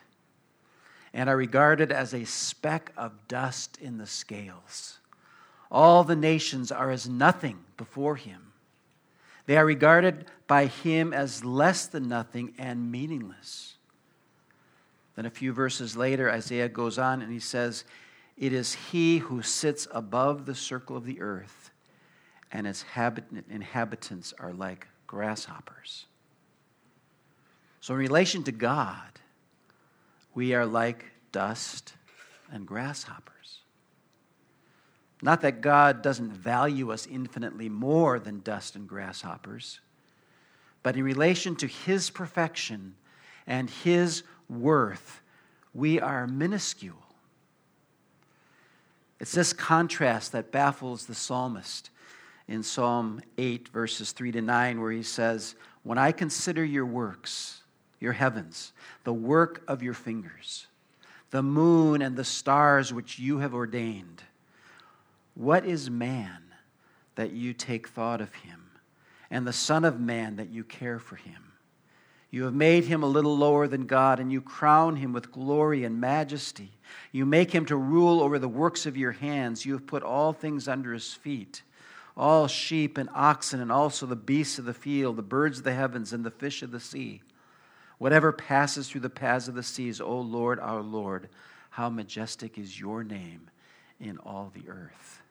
and 1.14 1.30
are 1.30 1.38
regarded 1.38 1.92
as 1.92 2.14
a 2.14 2.26
speck 2.26 2.92
of 2.98 3.28
dust 3.28 3.78
in 3.82 3.98
the 3.98 4.08
scales. 4.08 5.00
All 5.72 6.04
the 6.04 6.16
nations 6.16 6.72
are 6.72 6.92
as 6.92 7.08
nothing 7.10 7.60
before 7.78 8.16
him. 8.16 8.54
They 9.46 9.58
are 9.58 9.66
regarded 9.66 10.26
by 10.48 10.66
him 10.66 11.14
as 11.14 11.46
less 11.46 11.86
than 11.86 12.08
nothing 12.08 12.54
and 12.58 12.92
meaningless. 12.92 13.76
Then 15.16 15.26
a 15.26 15.32
few 15.32 15.54
verses 15.54 15.96
later, 15.96 16.30
Isaiah 16.30 16.70
goes 16.70 16.98
on 16.98 17.22
and 17.22 17.32
he 17.32 17.40
says, 17.40 17.86
It 18.38 18.54
is 18.54 18.74
he 18.74 19.20
who 19.20 19.42
sits 19.42 19.88
above 19.92 20.46
the 20.46 20.56
circle 20.56 20.98
of 20.98 21.06
the 21.06 21.22
earth, 21.22 21.72
and 22.52 22.68
its 22.68 22.84
inhabitants 23.50 24.34
are 24.40 24.54
like 24.54 24.88
grasshoppers. 25.08 26.06
So, 27.86 27.94
in 27.94 28.00
relation 28.00 28.42
to 28.46 28.52
God, 28.52 29.20
we 30.34 30.56
are 30.56 30.66
like 30.66 31.06
dust 31.32 31.94
and 32.52 32.66
grasshoppers. 32.66 33.60
Not 35.22 35.42
that 35.42 35.62
God 35.62 36.02
doesn't 36.02 36.32
value 36.32 36.92
us 36.92 37.06
infinitely 37.06 37.70
more 37.70 38.18
than 38.18 38.40
dust 38.40 38.76
and 38.76 38.90
grasshoppers, 38.90 39.82
but 40.82 40.96
in 40.96 41.04
relation 41.04 41.56
to 41.58 41.68
His 41.68 42.10
perfection 42.10 42.96
and 43.46 43.70
His 43.70 44.24
worth, 44.50 45.22
we 45.76 46.00
are 46.00 46.26
minuscule. 46.26 47.06
It's 49.20 49.34
this 49.34 49.54
contrast 49.54 50.32
that 50.32 50.52
baffles 50.52 51.06
the 51.06 51.14
psalmist 51.14 51.92
in 52.48 52.64
Psalm 52.64 53.22
8, 53.38 53.68
verses 53.68 54.12
3 54.12 54.32
to 54.32 54.42
9, 54.42 54.82
where 54.82 54.92
he 54.92 55.04
says, 55.04 55.54
When 55.84 56.00
I 56.00 56.12
consider 56.12 56.66
your 56.66 56.88
works, 56.88 57.62
your 58.00 58.14
heavens, 58.14 58.74
the 59.04 59.14
work 59.14 59.64
of 59.68 59.82
your 59.82 59.94
fingers, 59.94 60.68
the 61.32 61.44
moon 61.44 62.02
and 62.02 62.16
the 62.16 62.24
stars 62.24 62.94
which 62.94 63.20
you 63.20 63.40
have 63.40 63.54
ordained, 63.54 64.24
what 65.34 65.66
is 65.66 65.90
man 65.90 66.44
that 67.16 67.32
you 67.32 67.54
take 67.54 67.88
thought 67.88 68.22
of 68.22 68.34
him, 68.36 68.62
and 69.30 69.46
the 69.46 69.54
Son 69.54 69.84
of 69.84 70.00
Man 70.00 70.38
that 70.38 70.50
you 70.50 70.64
care 70.64 71.00
for 71.00 71.16
him? 71.16 71.52
You 72.32 72.44
have 72.44 72.54
made 72.54 72.86
him 72.86 73.02
a 73.04 73.08
little 73.08 73.38
lower 73.38 73.68
than 73.68 73.86
God, 73.86 74.20
and 74.20 74.32
you 74.32 74.42
crown 74.42 74.98
him 74.98 75.14
with 75.14 75.32
glory 75.32 75.84
and 75.84 76.02
majesty. 76.02 76.72
You 77.12 77.26
make 77.26 77.52
him 77.52 77.66
to 77.68 77.78
rule 77.78 78.22
over 78.22 78.40
the 78.40 78.50
works 78.50 78.86
of 78.86 78.98
your 78.98 79.14
hands. 79.14 79.66
You 79.66 79.74
have 79.74 79.88
put 79.88 80.04
all 80.04 80.34
things 80.34 80.68
under 80.68 80.92
his 80.94 81.14
feet 81.14 81.62
all 82.18 82.48
sheep 82.48 82.98
and 82.98 83.10
oxen, 83.14 83.60
and 83.60 83.72
also 83.72 84.06
the 84.06 84.16
beasts 84.16 84.58
of 84.58 84.66
the 84.66 84.74
field, 84.74 85.18
the 85.18 85.22
birds 85.22 85.60
of 85.60 85.64
the 85.64 85.74
heavens, 85.74 86.14
and 86.14 86.24
the 86.24 86.32
fish 86.32 86.64
of 86.64 86.72
the 86.72 86.80
sea. 86.80 87.22
Whatever 87.98 88.32
passes 88.32 88.90
through 88.90 89.02
the 89.02 89.10
paths 89.10 89.48
of 89.48 89.56
the 89.56 89.64
seas, 89.64 90.02
O 90.02 90.20
Lord, 90.20 90.60
our 90.60 90.82
Lord, 90.82 91.30
how 91.70 91.90
majestic 91.90 92.58
is 92.58 92.80
your 92.80 93.04
name 93.04 93.50
in 94.00 94.18
all 94.20 94.52
the 94.54 94.70
earth. 94.70 95.22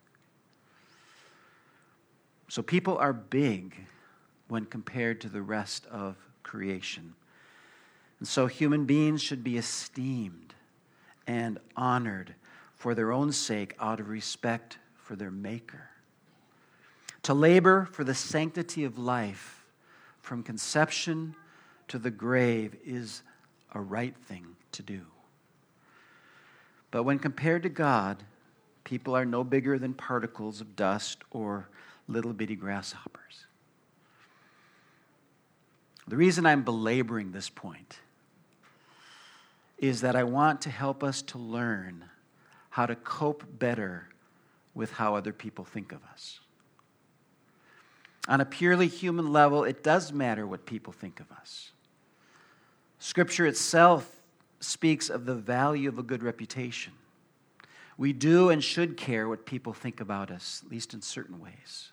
So 2.48 2.62
people 2.62 2.96
are 2.98 3.12
big 3.12 3.74
when 4.48 4.64
compared 4.64 5.20
to 5.22 5.28
the 5.28 5.42
rest 5.42 5.86
of 5.86 6.16
creation. 6.42 7.14
And 8.18 8.28
so 8.28 8.46
human 8.46 8.84
beings 8.84 9.22
should 9.22 9.42
be 9.42 9.56
esteemed 9.56 10.54
and 11.26 11.58
honored 11.76 12.34
for 12.74 12.94
their 12.94 13.12
own 13.12 13.32
sake 13.32 13.74
out 13.80 14.00
of 14.00 14.08
respect 14.08 14.78
for 14.96 15.16
their 15.16 15.30
Maker. 15.30 15.90
To 17.22 17.34
labor 17.34 17.88
for 17.90 18.04
the 18.04 18.14
sanctity 18.14 18.84
of 18.84 18.98
life 18.98 19.64
from 20.20 20.42
conception 20.42 21.34
to 21.88 21.98
the 21.98 22.10
grave 22.10 22.76
is 22.84 23.22
a 23.72 23.80
right 23.80 24.16
thing 24.16 24.46
to 24.72 24.82
do. 24.82 25.02
But 26.90 27.02
when 27.02 27.18
compared 27.18 27.62
to 27.64 27.68
God, 27.68 28.22
people 28.84 29.16
are 29.16 29.24
no 29.24 29.42
bigger 29.42 29.78
than 29.78 29.94
particles 29.94 30.60
of 30.60 30.76
dust 30.76 31.18
or 31.30 31.68
little 32.06 32.32
bitty 32.32 32.56
grasshoppers. 32.56 33.46
The 36.06 36.16
reason 36.16 36.44
I'm 36.46 36.62
belaboring 36.62 37.32
this 37.32 37.48
point 37.48 37.98
is 39.78 40.02
that 40.02 40.14
I 40.14 40.24
want 40.24 40.60
to 40.62 40.70
help 40.70 41.02
us 41.02 41.22
to 41.22 41.38
learn 41.38 42.04
how 42.70 42.86
to 42.86 42.94
cope 42.94 43.44
better 43.58 44.08
with 44.74 44.92
how 44.92 45.14
other 45.14 45.32
people 45.32 45.64
think 45.64 45.92
of 45.92 46.00
us. 46.12 46.40
On 48.28 48.40
a 48.40 48.44
purely 48.44 48.88
human 48.88 49.32
level, 49.32 49.64
it 49.64 49.82
does 49.82 50.12
matter 50.12 50.46
what 50.46 50.66
people 50.66 50.92
think 50.92 51.20
of 51.20 51.30
us. 51.32 51.72
Scripture 52.98 53.46
itself 53.46 54.10
speaks 54.60 55.10
of 55.10 55.26
the 55.26 55.34
value 55.34 55.88
of 55.88 55.98
a 55.98 56.02
good 56.02 56.22
reputation. 56.22 56.92
We 57.96 58.12
do 58.12 58.50
and 58.50 58.62
should 58.62 58.96
care 58.96 59.28
what 59.28 59.46
people 59.46 59.72
think 59.72 60.00
about 60.00 60.30
us, 60.30 60.62
at 60.64 60.70
least 60.70 60.94
in 60.94 61.02
certain 61.02 61.40
ways. 61.40 61.92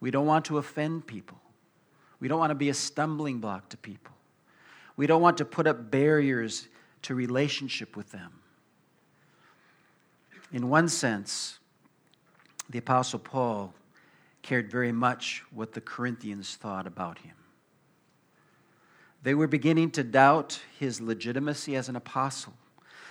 We 0.00 0.10
don't 0.10 0.26
want 0.26 0.44
to 0.46 0.58
offend 0.58 1.06
people. 1.06 1.38
We 2.18 2.28
don't 2.28 2.38
want 2.38 2.50
to 2.50 2.56
be 2.56 2.68
a 2.68 2.74
stumbling 2.74 3.38
block 3.38 3.68
to 3.70 3.76
people. 3.76 4.14
We 4.96 5.06
don't 5.06 5.22
want 5.22 5.38
to 5.38 5.44
put 5.44 5.66
up 5.66 5.90
barriers 5.90 6.68
to 7.02 7.14
relationship 7.14 7.96
with 7.96 8.10
them. 8.12 8.32
In 10.52 10.68
one 10.68 10.88
sense, 10.88 11.58
the 12.70 12.78
Apostle 12.78 13.18
Paul 13.18 13.74
cared 14.42 14.70
very 14.70 14.92
much 14.92 15.44
what 15.50 15.72
the 15.72 15.80
Corinthians 15.80 16.56
thought 16.56 16.86
about 16.86 17.18
him. 17.18 17.34
They 19.22 19.34
were 19.34 19.46
beginning 19.46 19.92
to 19.92 20.02
doubt 20.02 20.60
his 20.78 21.00
legitimacy 21.00 21.76
as 21.76 21.88
an 21.88 21.96
apostle. 21.96 22.54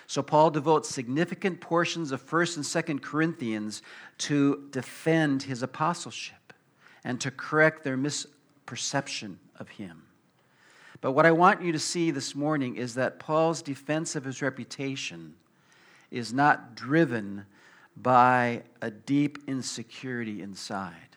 So 0.08 0.22
Paul 0.22 0.52
devotes 0.52 0.90
significant 0.90 1.62
portions 1.62 2.12
of 2.12 2.22
1st 2.22 2.58
and 2.58 2.66
2nd 2.66 3.02
Corinthians 3.02 3.82
to 4.20 4.68
defend 4.72 5.44
his 5.44 5.64
apostleship 5.64 6.54
and 7.04 7.20
to 7.22 7.32
correct 7.32 7.84
their 7.84 7.98
misperception 7.98 9.38
of 9.58 9.70
him. 9.70 10.04
But 11.00 11.14
what 11.14 11.26
I 11.26 11.32
want 11.32 11.62
you 11.62 11.72
to 11.72 11.80
see 11.80 12.12
this 12.12 12.36
morning 12.36 12.76
is 12.76 12.94
that 12.96 13.20
Paul's 13.20 13.62
defense 13.62 14.16
of 14.16 14.26
his 14.26 14.42
reputation 14.42 15.34
is 16.12 16.34
not 16.34 16.76
driven 16.76 17.46
by 17.96 18.64
a 18.82 18.92
deep 18.92 19.40
insecurity 19.48 20.42
inside, 20.42 21.11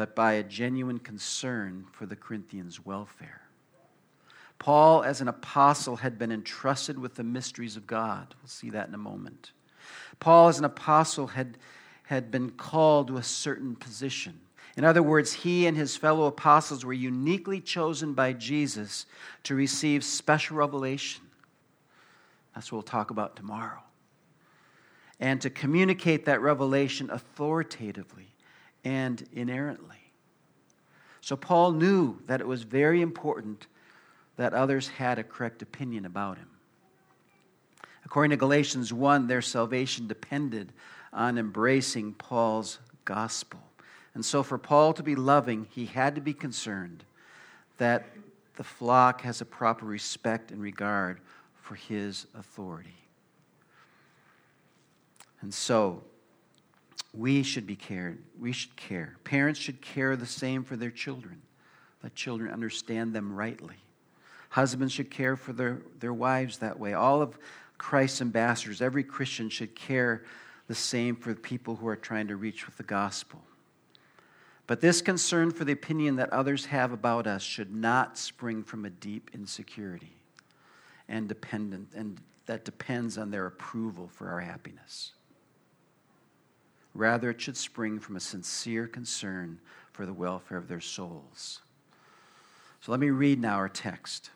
but 0.00 0.16
by 0.16 0.32
a 0.32 0.42
genuine 0.42 0.98
concern 0.98 1.84
for 1.92 2.06
the 2.06 2.16
Corinthians' 2.16 2.86
welfare. 2.86 3.42
Paul, 4.58 5.02
as 5.02 5.20
an 5.20 5.28
apostle, 5.28 5.96
had 5.96 6.18
been 6.18 6.32
entrusted 6.32 6.98
with 6.98 7.16
the 7.16 7.22
mysteries 7.22 7.76
of 7.76 7.86
God. 7.86 8.34
We'll 8.40 8.48
see 8.48 8.70
that 8.70 8.88
in 8.88 8.94
a 8.94 8.96
moment. 8.96 9.52
Paul, 10.18 10.48
as 10.48 10.58
an 10.58 10.64
apostle, 10.64 11.26
had, 11.26 11.58
had 12.04 12.30
been 12.30 12.48
called 12.48 13.08
to 13.08 13.18
a 13.18 13.22
certain 13.22 13.76
position. 13.76 14.40
In 14.78 14.86
other 14.86 15.02
words, 15.02 15.34
he 15.34 15.66
and 15.66 15.76
his 15.76 15.98
fellow 15.98 16.24
apostles 16.24 16.82
were 16.82 16.94
uniquely 16.94 17.60
chosen 17.60 18.14
by 18.14 18.32
Jesus 18.32 19.04
to 19.42 19.54
receive 19.54 20.02
special 20.02 20.56
revelation. 20.56 21.24
That's 22.54 22.72
what 22.72 22.76
we'll 22.76 22.82
talk 22.84 23.10
about 23.10 23.36
tomorrow. 23.36 23.82
And 25.20 25.42
to 25.42 25.50
communicate 25.50 26.24
that 26.24 26.40
revelation 26.40 27.10
authoritatively 27.10 28.30
and 28.84 29.26
inerrantly. 29.32 29.96
So, 31.20 31.36
Paul 31.36 31.72
knew 31.72 32.18
that 32.26 32.40
it 32.40 32.46
was 32.46 32.62
very 32.62 33.02
important 33.02 33.66
that 34.36 34.54
others 34.54 34.88
had 34.88 35.18
a 35.18 35.24
correct 35.24 35.60
opinion 35.62 36.06
about 36.06 36.38
him. 36.38 36.48
According 38.04 38.30
to 38.30 38.36
Galatians 38.36 38.92
1, 38.92 39.26
their 39.26 39.42
salvation 39.42 40.06
depended 40.06 40.72
on 41.12 41.38
embracing 41.38 42.14
Paul's 42.14 42.78
gospel. 43.04 43.60
And 44.14 44.24
so, 44.24 44.42
for 44.42 44.58
Paul 44.58 44.92
to 44.94 45.02
be 45.02 45.14
loving, 45.14 45.66
he 45.70 45.86
had 45.86 46.14
to 46.14 46.20
be 46.20 46.32
concerned 46.32 47.04
that 47.78 48.06
the 48.56 48.64
flock 48.64 49.22
has 49.22 49.40
a 49.40 49.44
proper 49.44 49.86
respect 49.86 50.50
and 50.50 50.60
regard 50.60 51.20
for 51.54 51.76
his 51.76 52.26
authority. 52.34 52.96
And 55.40 55.54
so, 55.54 56.02
we 57.12 57.42
should 57.42 57.66
be 57.66 57.76
cared. 57.76 58.18
We 58.38 58.52
should 58.52 58.74
care. 58.76 59.16
Parents 59.24 59.58
should 59.58 59.80
care 59.80 60.16
the 60.16 60.26
same 60.26 60.64
for 60.64 60.76
their 60.76 60.90
children. 60.90 61.42
Let 62.02 62.14
children 62.14 62.52
understand 62.52 63.14
them 63.14 63.34
rightly. 63.34 63.76
Husbands 64.50 64.92
should 64.92 65.10
care 65.10 65.36
for 65.36 65.52
their, 65.52 65.82
their 65.98 66.14
wives 66.14 66.58
that 66.58 66.78
way. 66.78 66.94
All 66.94 67.22
of 67.22 67.38
Christ's 67.78 68.20
ambassadors, 68.20 68.80
every 68.80 69.04
Christian 69.04 69.48
should 69.48 69.74
care 69.74 70.24
the 70.66 70.74
same 70.74 71.16
for 71.16 71.34
the 71.34 71.40
people 71.40 71.76
who 71.76 71.88
are 71.88 71.96
trying 71.96 72.28
to 72.28 72.36
reach 72.36 72.66
with 72.66 72.76
the 72.76 72.82
gospel. 72.82 73.42
But 74.66 74.80
this 74.80 75.02
concern 75.02 75.50
for 75.50 75.64
the 75.64 75.72
opinion 75.72 76.16
that 76.16 76.30
others 76.32 76.66
have 76.66 76.92
about 76.92 77.26
us 77.26 77.42
should 77.42 77.74
not 77.74 78.16
spring 78.16 78.62
from 78.62 78.84
a 78.84 78.90
deep 78.90 79.30
insecurity 79.34 80.12
and 81.08 81.28
dependent 81.28 81.88
and 81.96 82.20
that 82.46 82.64
depends 82.64 83.16
on 83.16 83.30
their 83.30 83.46
approval 83.46 84.08
for 84.12 84.28
our 84.28 84.40
happiness. 84.40 85.12
Rather, 86.94 87.30
it 87.30 87.40
should 87.40 87.56
spring 87.56 87.98
from 87.98 88.16
a 88.16 88.20
sincere 88.20 88.86
concern 88.86 89.60
for 89.92 90.06
the 90.06 90.12
welfare 90.12 90.58
of 90.58 90.68
their 90.68 90.80
souls. 90.80 91.60
So 92.80 92.90
let 92.92 93.00
me 93.00 93.10
read 93.10 93.40
now 93.40 93.56
our 93.56 93.68
text. 93.68 94.30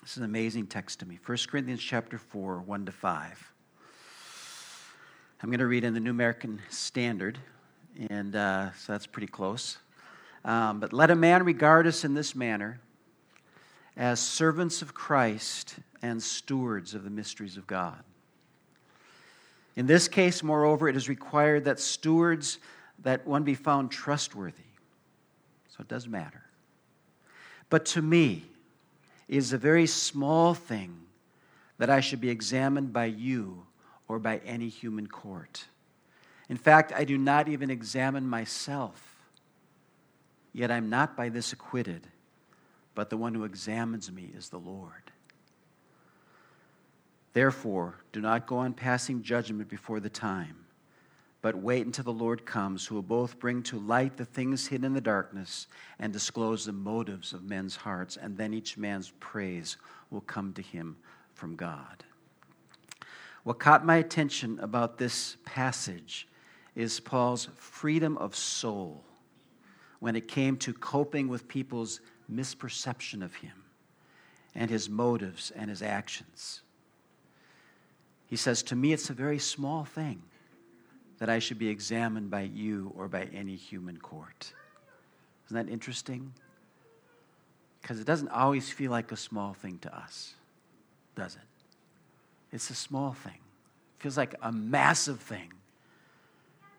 This 0.00 0.12
is 0.12 0.16
an 0.18 0.24
amazing 0.24 0.66
text 0.66 1.00
to 1.00 1.06
me. 1.06 1.18
1 1.24 1.38
Corinthians 1.48 1.82
chapter 1.82 2.18
4, 2.18 2.62
1 2.62 2.86
to 2.86 2.92
5. 2.92 3.52
I'm 5.42 5.50
going 5.50 5.58
to 5.58 5.66
read 5.66 5.84
in 5.84 5.94
the 5.94 6.00
New 6.00 6.10
American 6.10 6.60
Standard, 6.70 7.38
and 8.10 8.34
uh, 8.34 8.72
so 8.72 8.92
that's 8.92 9.06
pretty 9.06 9.26
close. 9.26 9.78
Um, 10.44 10.80
but 10.80 10.92
let 10.92 11.10
a 11.10 11.14
man 11.14 11.44
regard 11.44 11.86
us 11.86 12.04
in 12.04 12.14
this 12.14 12.34
manner 12.34 12.80
as 13.96 14.18
servants 14.18 14.82
of 14.82 14.94
Christ 14.94 15.76
and 16.00 16.22
stewards 16.22 16.94
of 16.94 17.04
the 17.04 17.10
mysteries 17.10 17.56
of 17.56 17.66
God. 17.66 18.02
In 19.76 19.86
this 19.86 20.08
case, 20.08 20.42
moreover, 20.42 20.88
it 20.88 20.96
is 20.96 21.08
required 21.08 21.64
that 21.64 21.80
stewards, 21.80 22.58
that 23.00 23.26
one 23.26 23.42
be 23.42 23.54
found 23.54 23.90
trustworthy. 23.90 24.62
So 25.68 25.78
it 25.80 25.88
does 25.88 26.06
matter. 26.06 26.42
But 27.70 27.86
to 27.86 28.02
me, 28.02 28.44
it 29.28 29.36
is 29.36 29.52
a 29.52 29.58
very 29.58 29.86
small 29.86 30.52
thing 30.52 30.98
that 31.78 31.88
I 31.88 32.00
should 32.00 32.20
be 32.20 32.28
examined 32.28 32.92
by 32.92 33.06
you 33.06 33.64
or 34.08 34.18
by 34.18 34.38
any 34.44 34.68
human 34.68 35.06
court. 35.06 35.64
In 36.48 36.58
fact, 36.58 36.92
I 36.94 37.04
do 37.04 37.16
not 37.16 37.48
even 37.48 37.70
examine 37.70 38.28
myself. 38.28 39.16
Yet 40.52 40.70
I'm 40.70 40.90
not 40.90 41.16
by 41.16 41.30
this 41.30 41.52
acquitted, 41.54 42.06
but 42.94 43.08
the 43.08 43.16
one 43.16 43.34
who 43.34 43.44
examines 43.44 44.12
me 44.12 44.30
is 44.36 44.50
the 44.50 44.58
Lord. 44.58 45.01
Therefore, 47.32 47.96
do 48.12 48.20
not 48.20 48.46
go 48.46 48.58
on 48.58 48.74
passing 48.74 49.22
judgment 49.22 49.68
before 49.68 50.00
the 50.00 50.10
time, 50.10 50.56
but 51.40 51.56
wait 51.56 51.86
until 51.86 52.04
the 52.04 52.12
Lord 52.12 52.44
comes, 52.44 52.86
who 52.86 52.94
will 52.94 53.02
both 53.02 53.38
bring 53.38 53.62
to 53.64 53.78
light 53.78 54.16
the 54.16 54.24
things 54.24 54.66
hidden 54.66 54.84
in 54.84 54.92
the 54.92 55.00
darkness 55.00 55.66
and 55.98 56.12
disclose 56.12 56.64
the 56.64 56.72
motives 56.72 57.32
of 57.32 57.42
men's 57.42 57.74
hearts, 57.74 58.16
and 58.16 58.36
then 58.36 58.52
each 58.52 58.76
man's 58.76 59.12
praise 59.18 59.76
will 60.10 60.20
come 60.20 60.52
to 60.52 60.62
him 60.62 60.96
from 61.34 61.56
God. 61.56 62.04
What 63.44 63.58
caught 63.58 63.84
my 63.84 63.96
attention 63.96 64.60
about 64.60 64.98
this 64.98 65.36
passage 65.44 66.28
is 66.74 67.00
Paul's 67.00 67.48
freedom 67.56 68.16
of 68.18 68.36
soul 68.36 69.04
when 70.00 70.16
it 70.16 70.28
came 70.28 70.56
to 70.58 70.72
coping 70.72 71.28
with 71.28 71.48
people's 71.48 72.00
misperception 72.30 73.22
of 73.22 73.34
him 73.36 73.64
and 74.54 74.70
his 74.70 74.88
motives 74.88 75.50
and 75.52 75.70
his 75.70 75.82
actions. 75.82 76.62
He 78.32 78.36
says, 78.36 78.62
To 78.62 78.74
me, 78.74 78.94
it's 78.94 79.10
a 79.10 79.12
very 79.12 79.38
small 79.38 79.84
thing 79.84 80.22
that 81.18 81.28
I 81.28 81.38
should 81.38 81.58
be 81.58 81.68
examined 81.68 82.30
by 82.30 82.40
you 82.40 82.90
or 82.96 83.06
by 83.06 83.24
any 83.24 83.56
human 83.56 83.98
court. 83.98 84.54
Isn't 85.44 85.66
that 85.66 85.70
interesting? 85.70 86.32
Because 87.82 88.00
it 88.00 88.06
doesn't 88.06 88.30
always 88.30 88.70
feel 88.70 88.90
like 88.90 89.12
a 89.12 89.18
small 89.18 89.52
thing 89.52 89.76
to 89.80 89.94
us, 89.94 90.32
does 91.14 91.34
it? 91.34 91.42
It's 92.56 92.70
a 92.70 92.74
small 92.74 93.12
thing. 93.12 93.34
It 93.34 94.02
feels 94.02 94.16
like 94.16 94.34
a 94.40 94.50
massive 94.50 95.20
thing. 95.20 95.52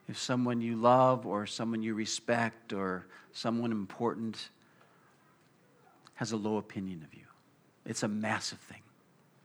If 0.09 0.17
someone 0.17 0.59
you 0.59 0.75
love 0.75 1.27
or 1.27 1.45
someone 1.45 1.83
you 1.83 1.93
respect 1.93 2.73
or 2.73 3.05
someone 3.31 3.71
important 3.71 4.49
has 6.15 6.31
a 6.31 6.35
low 6.35 6.57
opinion 6.57 7.03
of 7.03 7.13
you, 7.13 7.27
it's 7.85 8.01
a 8.01 8.07
massive 8.07 8.57
thing 8.57 8.81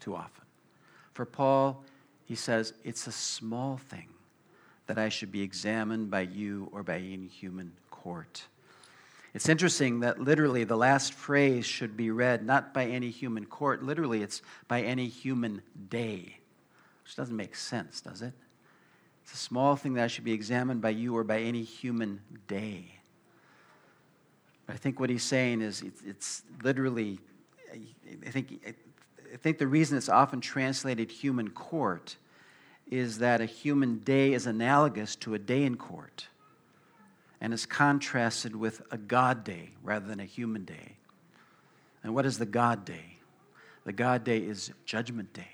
too 0.01 0.17
often. 0.17 0.47
For 1.13 1.27
Paul, 1.27 1.85
he 2.29 2.35
says, 2.35 2.75
It's 2.85 3.07
a 3.07 3.13
small 3.13 3.79
thing 3.79 4.09
that 4.87 4.99
I 4.99 5.09
should 5.09 5.33
be 5.33 5.41
examined 5.41 6.11
by 6.11 6.21
you 6.21 6.69
or 6.73 6.83
by 6.83 6.99
any 6.99 7.27
human 7.27 7.73
court. 7.91 8.45
It's 9.35 9.49
interesting 9.49 10.01
that 10.01 10.21
literally 10.21 10.65
the 10.65 10.77
last 10.77 11.15
phrase 11.15 11.65
should 11.65 11.97
be 11.97 12.11
read 12.11 12.45
not 12.45 12.75
by 12.75 12.87
any 12.87 13.11
human 13.11 13.47
court, 13.47 13.83
literally, 13.83 14.23
it's 14.23 14.43
by 14.67 14.83
any 14.83 15.09
human 15.09 15.63
day, 15.89 16.39
which 17.03 17.17
doesn't 17.17 17.37
make 17.37 17.55
sense, 17.55 18.01
does 18.01 18.23
it? 18.23 18.33
It's 19.23 19.35
a 19.35 19.37
small 19.37 19.77
thing 19.77 19.95
that 19.95 20.05
I 20.05 20.07
should 20.07 20.25
be 20.25 20.33
examined 20.33 20.81
by 20.81 20.91
you 20.91 21.17
or 21.17 21.25
by 21.25 21.41
any 21.41 21.63
human 21.63 22.21
day. 22.47 22.95
I 24.69 24.75
think 24.75 25.01
what 25.01 25.09
he's 25.09 25.23
saying 25.23 25.63
is 25.63 25.83
it's, 25.83 26.03
it's 26.03 26.43
literally, 26.63 27.21
I 28.27 28.31
think 28.31 28.61
I 29.33 29.37
think 29.37 29.59
the 29.59 29.67
reason 29.67 29.99
it's 29.99 30.09
often 30.09 30.41
translated 30.41 31.11
human 31.11 31.51
court 31.51 32.17
is 32.91 33.19
that 33.19 33.41
a 33.41 33.47
human 33.47 33.99
day 33.99 34.33
is 34.33 34.47
analogous 34.47 35.17
to 35.17 35.35
a 35.35 35.39
day 35.39 35.65
in 35.65 35.77
court 35.77 36.29
and 37.41 37.53
is 37.53 37.67
contrasted 37.67 38.57
with 38.57 38.83
a 38.91 38.97
God 38.97 39.45
day 39.45 39.71
rather 39.83 40.07
than 40.07 40.21
a 40.21 40.25
human 40.25 40.65
day. 40.65 40.97
And 42.03 42.15
what 42.15 42.27
is 42.27 42.39
the 42.39 42.47
God 42.47 42.85
day? 42.85 43.19
The 43.85 43.93
God 43.93 44.25
day 44.25 44.39
is 44.39 44.73
judgment 44.85 45.33
day. 45.33 45.47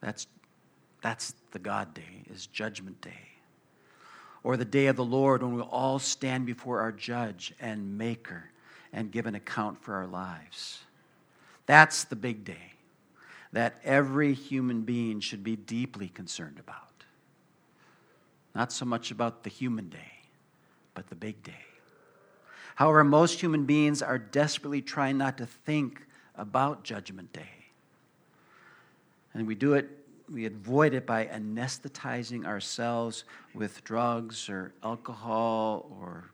That's, 0.00 0.26
that's 1.00 1.34
the 1.52 1.58
God 1.58 1.94
day, 1.94 2.24
is 2.32 2.46
judgment 2.46 3.00
day. 3.00 3.28
Or 4.42 4.56
the 4.56 4.64
day 4.64 4.86
of 4.86 4.96
the 4.96 5.04
Lord 5.04 5.42
when 5.42 5.54
we'll 5.54 5.64
all 5.64 6.00
stand 6.00 6.46
before 6.46 6.80
our 6.80 6.90
judge 6.90 7.54
and 7.60 7.96
maker 7.96 8.50
and 8.92 9.12
give 9.12 9.26
an 9.26 9.36
account 9.36 9.82
for 9.82 9.94
our 9.94 10.06
lives. 10.06 10.80
That's 11.66 12.04
the 12.04 12.16
big 12.16 12.44
day 12.44 12.72
that 13.52 13.78
every 13.84 14.32
human 14.32 14.82
being 14.82 15.20
should 15.20 15.44
be 15.44 15.56
deeply 15.56 16.08
concerned 16.08 16.58
about. 16.58 17.04
Not 18.54 18.72
so 18.72 18.84
much 18.84 19.10
about 19.10 19.44
the 19.44 19.50
human 19.50 19.88
day, 19.88 20.12
but 20.94 21.08
the 21.08 21.14
big 21.14 21.42
day. 21.42 21.64
However, 22.74 23.04
most 23.04 23.40
human 23.40 23.64
beings 23.64 24.02
are 24.02 24.18
desperately 24.18 24.82
trying 24.82 25.18
not 25.18 25.38
to 25.38 25.46
think 25.46 26.06
about 26.34 26.82
Judgment 26.82 27.32
Day. 27.32 27.66
And 29.34 29.46
we 29.46 29.54
do 29.54 29.74
it, 29.74 29.88
we 30.30 30.46
avoid 30.46 30.94
it 30.94 31.06
by 31.06 31.26
anesthetizing 31.26 32.46
ourselves 32.46 33.24
with 33.54 33.84
drugs 33.84 34.48
or 34.48 34.72
alcohol 34.82 35.90
or 36.00 36.31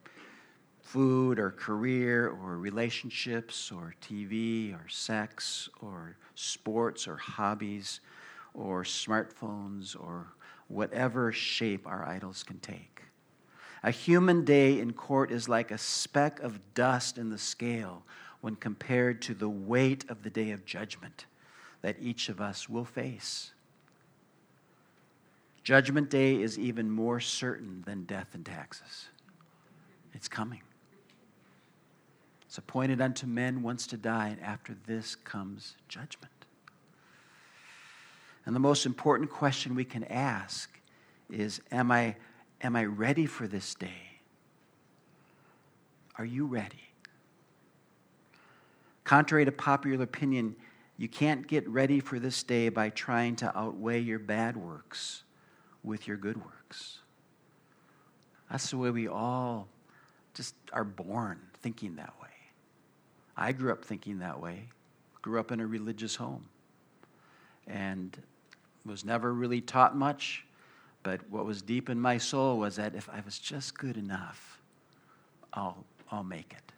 food 0.88 1.38
or 1.38 1.50
career 1.50 2.28
or 2.28 2.56
relationships 2.56 3.70
or 3.70 3.94
TV 4.00 4.74
or 4.74 4.88
sex 4.88 5.68
or 5.82 6.16
sports 6.34 7.06
or 7.06 7.16
hobbies 7.16 8.00
or 8.54 8.84
smartphones 8.84 9.94
or 9.94 10.28
whatever 10.68 11.30
shape 11.30 11.86
our 11.86 12.08
idols 12.08 12.42
can 12.42 12.58
take. 12.60 13.02
A 13.82 13.90
human 13.90 14.44
day 14.46 14.80
in 14.80 14.94
court 14.94 15.30
is 15.30 15.46
like 15.46 15.70
a 15.70 15.78
speck 15.78 16.40
of 16.40 16.58
dust 16.72 17.18
in 17.18 17.28
the 17.28 17.38
scale 17.38 18.02
when 18.40 18.56
compared 18.56 19.20
to 19.22 19.34
the 19.34 19.48
weight 19.48 20.08
of 20.08 20.22
the 20.22 20.30
day 20.30 20.52
of 20.52 20.64
judgment 20.64 21.26
that 21.82 21.96
each 22.00 22.30
of 22.30 22.40
us 22.40 22.66
will 22.66 22.84
face. 22.84 23.52
Judgment 25.62 26.08
Day 26.08 26.40
is 26.40 26.58
even 26.58 26.90
more 26.90 27.20
certain 27.20 27.82
than 27.84 28.04
death 28.04 28.34
and 28.34 28.44
taxes. 28.44 29.08
It's 30.14 30.28
coming. 30.28 30.62
It's 32.48 32.56
appointed 32.56 33.02
unto 33.02 33.26
men 33.26 33.62
once 33.62 33.86
to 33.88 33.98
die, 33.98 34.28
and 34.28 34.40
after 34.40 34.74
this 34.86 35.14
comes 35.14 35.76
judgment. 35.86 36.32
And 38.46 38.56
the 38.56 38.60
most 38.60 38.86
important 38.86 39.30
question 39.30 39.74
we 39.74 39.84
can 39.84 40.04
ask 40.04 40.80
is 41.30 41.60
Am 41.70 41.92
I, 41.92 42.16
am 42.62 42.74
I 42.74 42.86
ready 42.86 43.26
for 43.26 43.46
this 43.46 43.74
day? 43.74 44.20
Are 46.16 46.24
you 46.24 46.46
ready? 46.46 46.88
Contrary 49.04 49.44
to 49.44 49.52
popular 49.52 50.02
opinion, 50.02 50.56
you 50.96 51.06
can't 51.06 51.46
get 51.46 51.68
ready 51.68 52.00
for 52.00 52.18
this 52.18 52.42
day 52.42 52.70
by 52.70 52.88
trying 52.88 53.36
to 53.36 53.58
outweigh 53.58 54.00
your 54.00 54.18
bad 54.18 54.56
works 54.56 55.22
with 55.84 56.08
your 56.08 56.16
good 56.16 56.42
works. 56.42 57.00
That's 58.50 58.70
the 58.70 58.78
way 58.78 58.90
we 58.90 59.06
all 59.06 59.68
just 60.32 60.54
are 60.72 60.84
born 60.84 61.40
thinking 61.60 61.96
that 61.96 62.14
way. 62.22 62.27
I 63.38 63.52
grew 63.52 63.70
up 63.70 63.84
thinking 63.84 64.18
that 64.18 64.40
way, 64.40 64.68
grew 65.22 65.38
up 65.38 65.52
in 65.52 65.60
a 65.60 65.66
religious 65.66 66.16
home, 66.16 66.44
and 67.68 68.20
was 68.84 69.04
never 69.04 69.32
really 69.32 69.60
taught 69.60 69.96
much, 69.96 70.44
But 71.04 71.20
what 71.30 71.46
was 71.46 71.62
deep 71.62 71.88
in 71.88 72.00
my 72.00 72.18
soul 72.18 72.58
was 72.58 72.76
that 72.76 72.94
if 72.94 73.08
I 73.08 73.20
was 73.24 73.38
just 73.38 73.78
good 73.78 73.96
enough, 73.96 74.60
I'll, 75.52 75.84
I'll 76.10 76.24
make 76.24 76.52
it. 76.52 76.72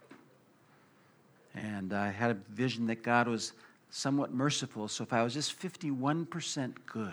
And 1.58 1.92
I 1.92 2.10
had 2.10 2.30
a 2.30 2.34
vision 2.52 2.86
that 2.86 3.02
God 3.02 3.26
was 3.26 3.54
somewhat 3.88 4.32
merciful. 4.32 4.86
So 4.88 5.02
if 5.02 5.12
I 5.12 5.22
was 5.24 5.34
just 5.34 5.58
51% 5.60 6.74
good, 6.86 7.12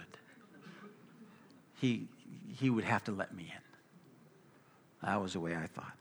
he, 1.76 2.08
he 2.56 2.70
would 2.70 2.84
have 2.84 3.04
to 3.06 3.12
let 3.12 3.34
me 3.34 3.52
in. 3.56 5.08
That 5.08 5.22
was 5.22 5.34
the 5.34 5.40
way 5.40 5.56
I 5.56 5.66
thought. 5.68 5.96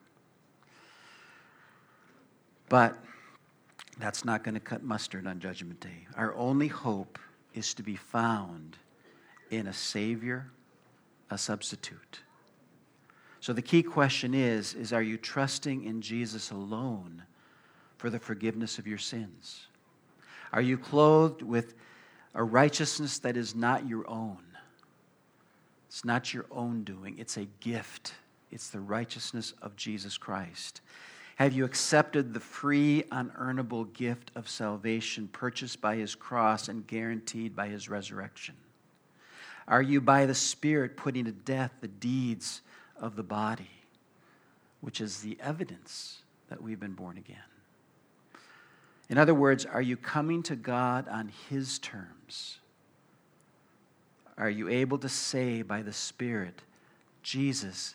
But 2.68 2.98
that's 3.98 4.24
not 4.24 4.44
going 4.44 4.54
to 4.54 4.60
cut 4.60 4.82
mustard 4.82 5.26
on 5.26 5.40
Judgment 5.40 5.80
Day. 5.80 6.06
Our 6.16 6.34
only 6.34 6.68
hope 6.68 7.18
is 7.54 7.74
to 7.74 7.82
be 7.82 7.96
found 7.96 8.76
in 9.50 9.66
a 9.66 9.72
Savior, 9.72 10.50
a 11.30 11.38
substitute. 11.38 12.20
So 13.40 13.52
the 13.52 13.62
key 13.62 13.82
question 13.82 14.34
is, 14.34 14.74
is 14.74 14.92
are 14.92 15.02
you 15.02 15.16
trusting 15.16 15.84
in 15.84 16.00
Jesus 16.00 16.50
alone 16.50 17.22
for 17.96 18.10
the 18.10 18.18
forgiveness 18.18 18.78
of 18.78 18.86
your 18.86 18.98
sins? 18.98 19.66
Are 20.52 20.60
you 20.60 20.76
clothed 20.76 21.42
with 21.42 21.74
a 22.34 22.42
righteousness 22.42 23.18
that 23.20 23.36
is 23.36 23.54
not 23.54 23.86
your 23.88 24.08
own? 24.10 24.38
It's 25.88 26.04
not 26.04 26.34
your 26.34 26.46
own 26.50 26.82
doing, 26.84 27.16
it's 27.18 27.36
a 27.36 27.46
gift. 27.60 28.14
It's 28.50 28.70
the 28.70 28.80
righteousness 28.80 29.54
of 29.60 29.74
Jesus 29.76 30.16
Christ. 30.16 30.80
Have 31.36 31.52
you 31.52 31.66
accepted 31.66 32.32
the 32.32 32.40
free, 32.40 33.04
unearnable 33.12 33.92
gift 33.92 34.30
of 34.34 34.48
salvation 34.48 35.28
purchased 35.28 35.82
by 35.82 35.96
his 35.96 36.14
cross 36.14 36.68
and 36.68 36.86
guaranteed 36.86 37.54
by 37.54 37.68
his 37.68 37.90
resurrection? 37.90 38.54
Are 39.68 39.82
you, 39.82 40.00
by 40.00 40.24
the 40.24 40.34
Spirit, 40.34 40.96
putting 40.96 41.26
to 41.26 41.32
death 41.32 41.72
the 41.82 41.88
deeds 41.88 42.62
of 42.98 43.16
the 43.16 43.22
body, 43.22 43.68
which 44.80 44.98
is 44.98 45.20
the 45.20 45.36
evidence 45.42 46.22
that 46.48 46.62
we've 46.62 46.80
been 46.80 46.94
born 46.94 47.18
again? 47.18 47.36
In 49.10 49.18
other 49.18 49.34
words, 49.34 49.66
are 49.66 49.82
you 49.82 49.98
coming 49.98 50.42
to 50.44 50.56
God 50.56 51.06
on 51.06 51.30
his 51.50 51.78
terms? 51.80 52.60
Are 54.38 54.48
you 54.48 54.70
able 54.70 54.96
to 54.98 55.08
say 55.10 55.60
by 55.60 55.82
the 55.82 55.92
Spirit, 55.92 56.62
Jesus, 57.22 57.94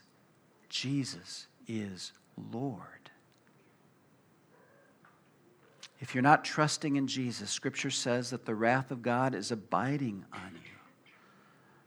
Jesus 0.69 1.47
is 1.67 2.12
Lord? 2.51 3.00
If 6.01 6.15
you're 6.15 6.23
not 6.23 6.43
trusting 6.43 6.95
in 6.95 7.05
Jesus, 7.05 7.51
Scripture 7.51 7.91
says 7.91 8.31
that 8.31 8.45
the 8.45 8.55
wrath 8.55 8.89
of 8.89 9.03
God 9.03 9.35
is 9.35 9.51
abiding 9.51 10.25
on 10.33 10.51
you. 10.55 10.71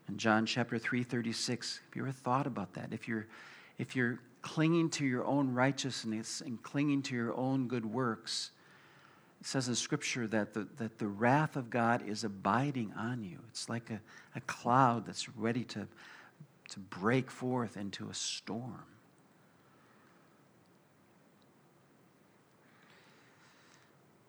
In 0.09 0.19
John 0.19 0.47
chapter 0.47 0.79
3, 0.79 1.03
36, 1.03 1.81
have 1.85 1.97
you 1.97 2.03
ever 2.03 2.13
thought 2.13 2.47
about 2.47 2.75
that? 2.75 2.93
If 2.93 3.09
you're, 3.09 3.27
if 3.77 3.97
you're 3.97 4.21
clinging 4.41 4.91
to 4.91 5.05
your 5.05 5.25
own 5.25 5.53
righteousness 5.53 6.43
and 6.47 6.63
clinging 6.63 7.03
to 7.03 7.15
your 7.17 7.37
own 7.37 7.67
good 7.67 7.85
works, 7.85 8.53
it 9.41 9.49
says 9.49 9.67
in 9.67 9.75
Scripture 9.75 10.29
that 10.29 10.55
the, 10.55 10.69
that 10.77 10.99
the 10.99 11.09
wrath 11.09 11.57
of 11.57 11.69
God 11.69 12.07
is 12.07 12.23
abiding 12.23 12.93
on 12.97 13.25
you. 13.25 13.39
It's 13.49 13.69
like 13.69 13.91
a, 13.91 14.01
a 14.37 14.41
cloud 14.43 15.07
that's 15.07 15.29
ready 15.31 15.65
to, 15.65 15.89
to 16.69 16.79
break 16.79 17.33
forth 17.33 17.77
into 17.77 18.09
a 18.09 18.15
storm. 18.15 18.85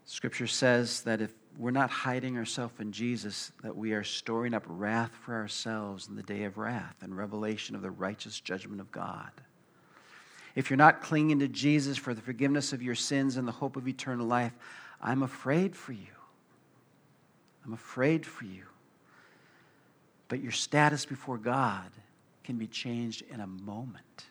Scripture 0.05 0.47
says 0.47 1.01
that 1.01 1.21
if 1.21 1.33
we're 1.57 1.71
not 1.71 1.89
hiding 1.89 2.37
ourselves 2.37 2.73
in 2.79 2.91
Jesus, 2.91 3.51
that 3.63 3.75
we 3.75 3.93
are 3.93 4.03
storing 4.03 4.53
up 4.53 4.63
wrath 4.67 5.11
for 5.23 5.33
ourselves 5.33 6.07
in 6.07 6.15
the 6.15 6.23
day 6.23 6.43
of 6.43 6.57
wrath 6.57 6.95
and 7.01 7.17
revelation 7.17 7.75
of 7.75 7.81
the 7.81 7.89
righteous 7.89 8.39
judgment 8.39 8.81
of 8.81 8.91
God. 8.91 9.31
If 10.53 10.69
you're 10.69 10.77
not 10.77 11.01
clinging 11.01 11.39
to 11.39 11.47
Jesus 11.47 11.97
for 11.97 12.13
the 12.13 12.21
forgiveness 12.21 12.71
of 12.71 12.81
your 12.81 12.95
sins 12.95 13.37
and 13.37 13.47
the 13.47 13.51
hope 13.51 13.75
of 13.75 13.87
eternal 13.87 14.27
life, 14.27 14.53
I'm 15.01 15.23
afraid 15.23 15.75
for 15.75 15.91
you. 15.91 16.07
I'm 17.65 17.73
afraid 17.73 18.25
for 18.25 18.45
you. 18.45 18.63
But 20.27 20.41
your 20.41 20.51
status 20.51 21.05
before 21.05 21.37
God 21.37 21.89
can 22.43 22.57
be 22.57 22.67
changed 22.67 23.23
in 23.29 23.39
a 23.39 23.47
moment. 23.47 24.25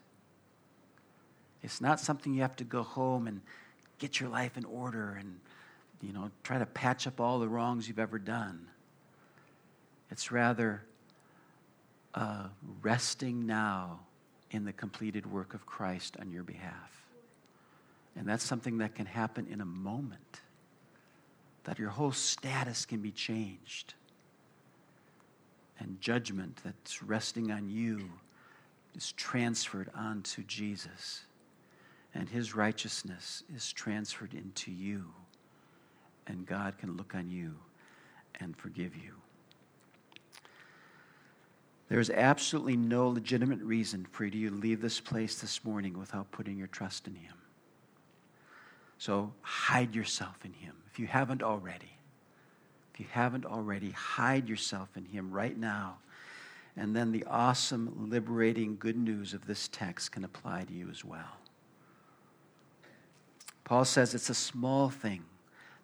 It's 1.62 1.80
not 1.80 2.00
something 2.00 2.32
you 2.32 2.42
have 2.42 2.56
to 2.56 2.64
go 2.64 2.82
home 2.82 3.26
and 3.26 3.40
get 3.98 4.20
your 4.20 4.28
life 4.28 4.56
in 4.56 4.64
order 4.64 5.16
and 5.18 5.40
you 6.00 6.12
know, 6.12 6.30
try 6.42 6.58
to 6.58 6.66
patch 6.66 7.06
up 7.06 7.20
all 7.20 7.38
the 7.38 7.48
wrongs 7.48 7.88
you've 7.88 7.98
ever 7.98 8.18
done. 8.18 8.66
It's 10.10 10.30
rather 10.30 10.82
uh, 12.14 12.48
resting 12.82 13.46
now 13.46 14.00
in 14.50 14.64
the 14.64 14.72
completed 14.72 15.30
work 15.30 15.54
of 15.54 15.66
Christ 15.66 16.16
on 16.20 16.30
your 16.30 16.42
behalf. 16.42 17.04
And 18.16 18.28
that's 18.28 18.44
something 18.44 18.78
that 18.78 18.94
can 18.94 19.06
happen 19.06 19.46
in 19.50 19.60
a 19.60 19.64
moment, 19.64 20.40
that 21.64 21.78
your 21.78 21.90
whole 21.90 22.12
status 22.12 22.84
can 22.84 23.00
be 23.00 23.10
changed. 23.10 23.94
And 25.80 26.00
judgment 26.00 26.60
that's 26.64 27.02
resting 27.02 27.50
on 27.50 27.68
you 27.68 28.08
is 28.94 29.10
transferred 29.12 29.90
onto 29.96 30.44
Jesus. 30.44 31.24
And 32.14 32.28
his 32.28 32.54
righteousness 32.54 33.42
is 33.54 33.72
transferred 33.72 34.34
into 34.34 34.70
you 34.70 35.06
and 36.26 36.46
God 36.46 36.78
can 36.78 36.96
look 36.96 37.14
on 37.14 37.30
you 37.30 37.54
and 38.40 38.56
forgive 38.56 38.96
you. 38.96 39.12
There 41.88 42.00
is 42.00 42.10
absolutely 42.10 42.76
no 42.76 43.08
legitimate 43.08 43.60
reason 43.60 44.06
for 44.10 44.24
you 44.24 44.50
to 44.50 44.56
leave 44.56 44.80
this 44.80 45.00
place 45.00 45.40
this 45.40 45.64
morning 45.64 45.98
without 45.98 46.30
putting 46.32 46.56
your 46.56 46.66
trust 46.68 47.06
in 47.06 47.14
Him. 47.14 47.34
So 48.98 49.32
hide 49.42 49.94
yourself 49.94 50.44
in 50.44 50.52
Him 50.54 50.74
if 50.90 50.98
you 50.98 51.06
haven't 51.06 51.42
already. 51.42 51.90
If 52.94 53.00
you 53.00 53.06
haven't 53.10 53.44
already, 53.44 53.90
hide 53.90 54.48
yourself 54.48 54.88
in 54.96 55.04
Him 55.04 55.30
right 55.30 55.56
now. 55.56 55.98
And 56.76 56.96
then 56.96 57.12
the 57.12 57.24
awesome, 57.24 58.08
liberating 58.10 58.76
good 58.78 58.96
news 58.96 59.34
of 59.34 59.46
this 59.46 59.68
text 59.68 60.12
can 60.12 60.24
apply 60.24 60.64
to 60.64 60.72
you 60.72 60.88
as 60.90 61.04
well. 61.04 61.38
Paul 63.64 63.84
says 63.84 64.14
it's 64.14 64.30
a 64.30 64.34
small 64.34 64.90
thing 64.90 65.22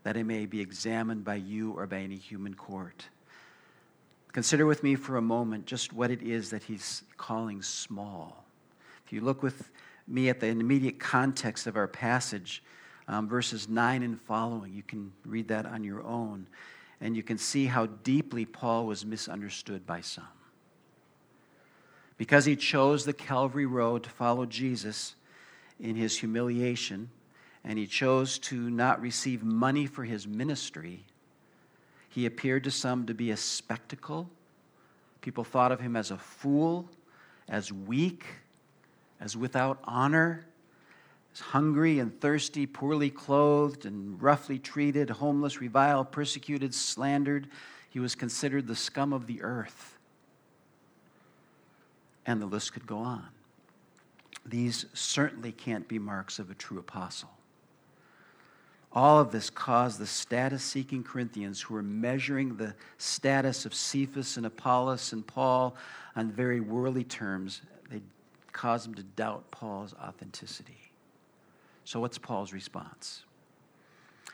that 0.03 0.17
it 0.17 0.25
may 0.25 0.47
be 0.47 0.61
examined 0.61 1.25
by 1.25 1.37
you 1.37 1.73
or 1.73 1.87
by 1.87 1.99
any 1.99 2.17
human 2.17 2.55
court. 2.55 3.05
Consider 4.33 4.65
with 4.65 4.83
me 4.83 4.95
for 4.95 5.17
a 5.17 5.23
moment 5.23 5.67
just 5.67 5.93
what 5.93 6.11
it 6.11 6.23
is 6.23 6.51
that 6.51 6.63
he's 6.63 7.03
calling 7.17 7.63
small. 7.63 8.45
If 9.05 9.13
you 9.13 9.21
look 9.21 9.43
with 9.43 9.71
me 10.07 10.29
at 10.29 10.41
the 10.41 10.47
immediate 10.47 11.01
context 11.01 11.67
of 11.67 11.77
our 11.77 11.89
passage, 11.89 12.63
um, 13.09 13.29
verses 13.29 13.69
9 13.69 14.03
and 14.03 14.21
following, 14.21 14.73
you 14.73 14.85
can 14.85 15.13
read 15.25 15.49
that 15.49 15.67
on 15.67 15.83
your 15.83 16.03
own, 16.05 16.47
and 17.01 17.17
you 17.17 17.23
can 17.23 17.39
see 17.39 17.67
how 17.67 17.87
deeply 17.87 18.45
Paul 18.45 18.87
was 18.87 19.05
misunderstood 19.05 19.85
by 19.85 20.01
some. 20.01 20.25
Because 22.17 22.45
he 22.45 22.55
chose 22.55 23.05
the 23.05 23.13
Calvary 23.13 23.67
Road 23.67 24.05
to 24.05 24.11
follow 24.11 24.47
Jesus 24.47 25.17
in 25.81 25.97
his 25.97 26.19
humiliation, 26.19 27.11
and 27.65 27.79
he 27.79 27.87
chose 27.87 28.39
to 28.39 28.71
not 28.71 29.01
receive 29.01 29.43
money 29.43 29.87
for 29.87 30.05
his 30.05 30.27
ministry, 30.27 31.05
he 32.09 32.27
appeared 32.27 32.65
to 32.65 32.71
some 32.71 33.07
to 33.07 33.15
be 33.15 33.31
a 33.31 33.37
spectacle. 33.37 34.29
People 35.21 35.45
thought 35.45 35.71
of 35.71 35.81
him 35.81 35.97
as 35.97 36.11
a 36.11 36.17
fool, 36.19 36.89
as 37.49 37.73
weak, 37.73 38.25
as 39.21 39.37
without 39.37 39.79
honor, 39.85 40.47
as 41.33 41.41
hungry 41.41 41.99
and 41.99 42.19
thirsty, 42.21 42.67
poorly 42.67 43.11
clothed 43.11 43.87
and 43.87 44.21
roughly 44.21 44.59
treated, 44.59 45.11
homeless, 45.11 45.61
reviled, 45.61 46.11
persecuted, 46.11 46.75
slandered. 46.75 47.49
He 47.91 48.01
was 48.01 48.15
considered 48.15 48.67
the 48.67 48.77
scum 48.77 49.13
of 49.13 49.27
the 49.27 49.43
earth. 49.43 49.99
And 52.27 52.41
the 52.41 52.47
list 52.47 52.73
could 52.73 52.87
go 52.87 52.99
on. 52.99 53.29
These 54.45 54.87
certainly 54.95 55.53
can't 55.53 55.87
be 55.87 55.99
marks 55.99 56.39
of 56.39 56.51
a 56.51 56.55
true 56.55 56.79
apostle. 56.79 57.31
All 58.93 59.21
of 59.21 59.31
this 59.31 59.51
caused 59.51 60.01
the 60.01 60.07
status 60.07 60.65
seeking 60.65 61.05
Corinthians 61.05 61.61
who 61.61 61.75
were 61.75 61.83
measuring 61.83 62.57
the 62.57 62.75
status 62.99 63.65
of 63.65 63.73
Cephas 63.73 64.37
and 64.37 64.47
Apollos 64.47 65.13
and 65.13 65.25
Paul 65.25 65.77
on 66.17 66.33
very 66.33 66.61
worldly 66.61 67.05
terms, 67.05 67.63
they 67.89 68.03
caused 68.53 68.87
them 68.87 68.95
to 68.97 69.05
doubt 69.05 69.49
Paul's 69.53 69.95
authenticity. 69.95 70.91
So, 71.85 72.01
what's 72.01 72.19
Paul's 72.19 72.53
response? 72.53 73.23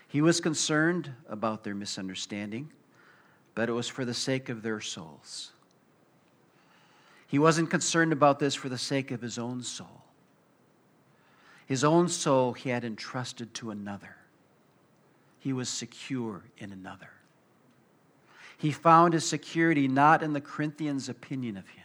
He 0.08 0.22
was 0.22 0.40
concerned 0.40 1.12
about 1.28 1.62
their 1.62 1.74
misunderstanding, 1.74 2.70
but 3.54 3.68
it 3.68 3.72
was 3.72 3.88
for 3.88 4.06
the 4.06 4.14
sake 4.14 4.48
of 4.48 4.62
their 4.62 4.80
souls. 4.80 5.52
He 7.26 7.38
wasn't 7.38 7.68
concerned 7.68 8.12
about 8.12 8.38
this 8.38 8.54
for 8.54 8.70
the 8.70 8.78
sake 8.78 9.10
of 9.10 9.20
his 9.20 9.36
own 9.36 9.62
soul. 9.62 10.04
His 11.66 11.84
own 11.84 12.08
soul 12.08 12.54
he 12.54 12.70
had 12.70 12.84
entrusted 12.84 13.52
to 13.54 13.70
another 13.70 14.16
he 15.38 15.52
was 15.52 15.68
secure 15.68 16.42
in 16.58 16.72
another. 16.72 17.10
He 18.58 18.72
found 18.72 19.12
his 19.12 19.28
security 19.28 19.86
not 19.86 20.22
in 20.22 20.32
the 20.32 20.40
Corinthians' 20.40 21.08
opinion 21.08 21.56
of 21.56 21.68
him, 21.68 21.84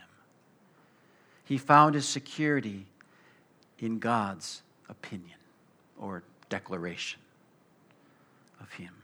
He 1.44 1.58
found 1.58 1.94
his 1.94 2.08
security 2.08 2.86
in 3.78 3.98
God's 3.98 4.62
opinion 4.88 5.38
or 5.98 6.22
declaration 6.48 7.20
of 8.60 8.72
him. 8.72 8.94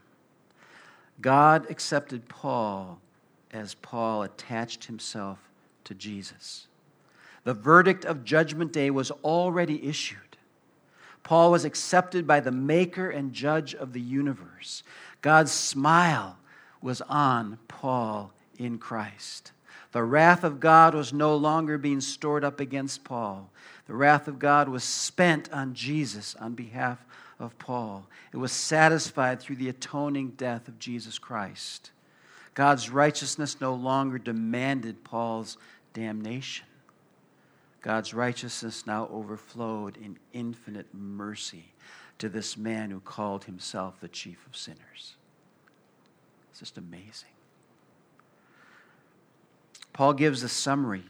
God 1.21 1.69
accepted 1.69 2.27
Paul 2.29 2.99
as 3.51 3.75
Paul 3.75 4.23
attached 4.23 4.85
himself 4.85 5.39
to 5.83 5.93
Jesus. 5.93 6.67
The 7.43 7.53
verdict 7.53 8.05
of 8.05 8.23
Judgment 8.23 8.71
Day 8.71 8.89
was 8.89 9.11
already 9.11 9.85
issued. 9.87 10.28
Paul 11.29 11.51
was 11.51 11.63
accepted 11.63 12.25
by 12.25 12.39
the 12.39 12.51
maker 12.51 13.11
and 13.11 13.33
judge 13.33 13.75
of 13.75 13.93
the 13.93 14.01
universe. 14.01 14.81
God's 15.21 15.51
smile 15.51 16.39
was 16.81 17.01
on 17.01 17.59
Paul 17.67 18.33
in 18.57 18.79
Christ. 18.79 19.51
The 19.91 20.01
wrath 20.01 20.43
of 20.43 20.59
God 20.59 20.95
was 20.95 21.13
no 21.13 21.35
longer 21.35 21.77
being 21.77 22.01
stored 22.01 22.43
up 22.43 22.59
against 22.59 23.03
Paul. 23.03 23.51
The 23.85 23.93
wrath 23.93 24.27
of 24.27 24.39
God 24.39 24.69
was 24.69 24.83
spent 24.83 25.53
on 25.53 25.75
Jesus 25.75 26.33
on 26.33 26.55
behalf 26.55 27.05
of 27.37 27.55
Paul. 27.59 28.07
It 28.33 28.37
was 28.37 28.51
satisfied 28.51 29.39
through 29.39 29.57
the 29.57 29.69
atoning 29.69 30.29
death 30.29 30.67
of 30.67 30.79
Jesus 30.79 31.19
Christ. 31.19 31.91
God's 32.55 32.89
righteousness 32.89 33.61
no 33.61 33.75
longer 33.75 34.17
demanded 34.17 35.03
Paul's 35.03 35.59
damnation. 35.93 36.65
God's 37.81 38.13
righteousness 38.13 38.85
now 38.85 39.07
overflowed 39.11 39.97
in 39.97 40.17
infinite 40.33 40.87
mercy 40.93 41.73
to 42.17 42.27
this 42.27 42.57
man 42.57 42.91
who 42.91 42.99
called 42.99 43.45
himself 43.45 43.99
the 44.01 44.09
chief 44.09 44.45
of 44.45 44.55
sinners. 44.55 45.15
It's 46.51 46.59
just 46.59 46.77
amazing. 46.77 47.29
Paul 49.93 50.13
gives 50.13 50.43
a 50.43 50.49
summary 50.49 51.03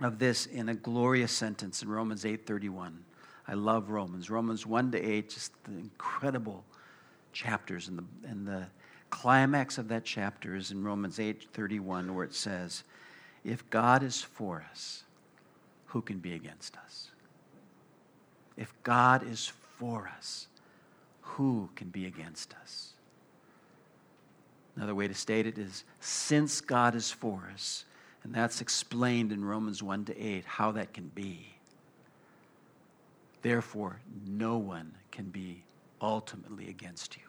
of 0.00 0.18
this 0.18 0.46
in 0.46 0.68
a 0.68 0.74
glorious 0.74 1.32
sentence 1.32 1.82
in 1.82 1.88
Romans 1.88 2.24
8:31. 2.24 3.04
I 3.46 3.54
love 3.54 3.90
Romans. 3.90 4.30
Romans 4.30 4.66
1 4.66 4.92
to 4.92 4.98
8, 4.98 5.28
just 5.28 5.52
the 5.64 5.72
incredible 5.72 6.64
chapters. 7.32 7.88
And 7.88 7.98
the, 7.98 8.04
and 8.28 8.46
the 8.46 8.66
climax 9.10 9.76
of 9.76 9.88
that 9.88 10.04
chapter 10.04 10.56
is 10.56 10.70
in 10.70 10.82
Romans 10.82 11.18
8:31, 11.18 12.14
where 12.14 12.24
it 12.24 12.34
says, 12.34 12.84
If 13.44 13.68
God 13.68 14.02
is 14.02 14.22
for 14.22 14.64
us, 14.70 15.03
who 15.94 16.02
can 16.02 16.18
be 16.18 16.34
against 16.34 16.76
us? 16.76 17.12
If 18.56 18.74
God 18.82 19.24
is 19.24 19.52
for 19.78 20.10
us, 20.18 20.48
who 21.20 21.70
can 21.76 21.88
be 21.90 22.06
against 22.06 22.52
us? 22.60 22.94
Another 24.74 24.96
way 24.96 25.06
to 25.06 25.14
state 25.14 25.46
it 25.46 25.56
is 25.56 25.84
since 26.00 26.60
God 26.60 26.96
is 26.96 27.12
for 27.12 27.48
us, 27.54 27.84
and 28.24 28.34
that's 28.34 28.60
explained 28.60 29.30
in 29.30 29.44
Romans 29.44 29.84
1 29.84 30.06
to 30.06 30.20
8, 30.20 30.44
how 30.44 30.72
that 30.72 30.92
can 30.92 31.12
be. 31.14 31.54
Therefore, 33.42 34.00
no 34.26 34.58
one 34.58 34.96
can 35.12 35.26
be 35.26 35.62
ultimately 36.02 36.70
against 36.70 37.16
you. 37.16 37.22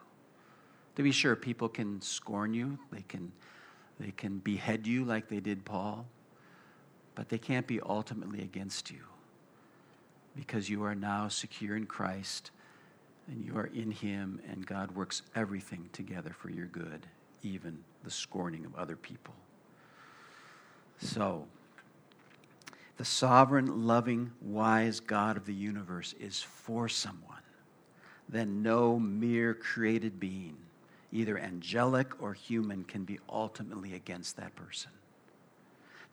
To 0.96 1.04
be 1.04 1.12
sure, 1.12 1.36
people 1.36 1.70
can 1.70 2.02
scorn 2.02 2.56
you, 2.56 2.80
they 2.92 3.04
can, 3.08 3.32
they 4.00 4.10
can 4.10 4.40
behead 4.40 4.88
you 4.88 5.06
like 5.06 5.28
they 5.28 5.40
did 5.40 5.66
Paul, 5.66 6.08
but 7.16 7.30
they 7.30 7.38
can't 7.38 7.66
be 7.66 7.80
ultimately 7.82 8.42
against 8.42 8.92
you 8.92 9.02
because 10.36 10.70
you 10.70 10.84
are 10.84 10.96
now 10.96 11.28
secure 11.28 11.76
in 11.78 11.86
Christ 11.86 12.52
and 13.28 13.44
you 13.44 13.58
are 13.58 13.68
in 13.68 13.90
Him, 13.90 14.40
and 14.48 14.66
God 14.66 14.92
works 14.92 15.24
everything 15.36 15.90
together 15.94 16.36
for 16.38 16.50
your 16.50 16.68
good, 16.68 17.08
even 17.42 17.80
the 18.04 18.12
scorning 18.12 18.66
of 18.66 18.76
other 18.76 18.96
people. 18.96 19.34
So, 21.00 21.48
the 22.98 23.06
sovereign, 23.06 23.88
loving, 23.88 24.32
wise 24.42 25.00
God 25.00 25.38
of 25.38 25.46
the 25.46 25.54
universe 25.54 26.14
is 26.20 26.42
for 26.42 26.88
someone, 26.88 27.42
then 28.30 28.62
no 28.62 29.00
mere 29.00 29.54
created 29.54 30.20
being, 30.20 30.56
either 31.12 31.38
angelic 31.38 32.22
or 32.22 32.34
human, 32.34 32.84
can 32.84 33.04
be 33.06 33.20
ultimately 33.28 33.96
against 33.96 34.38
that 34.38 34.56
person. 34.56 34.92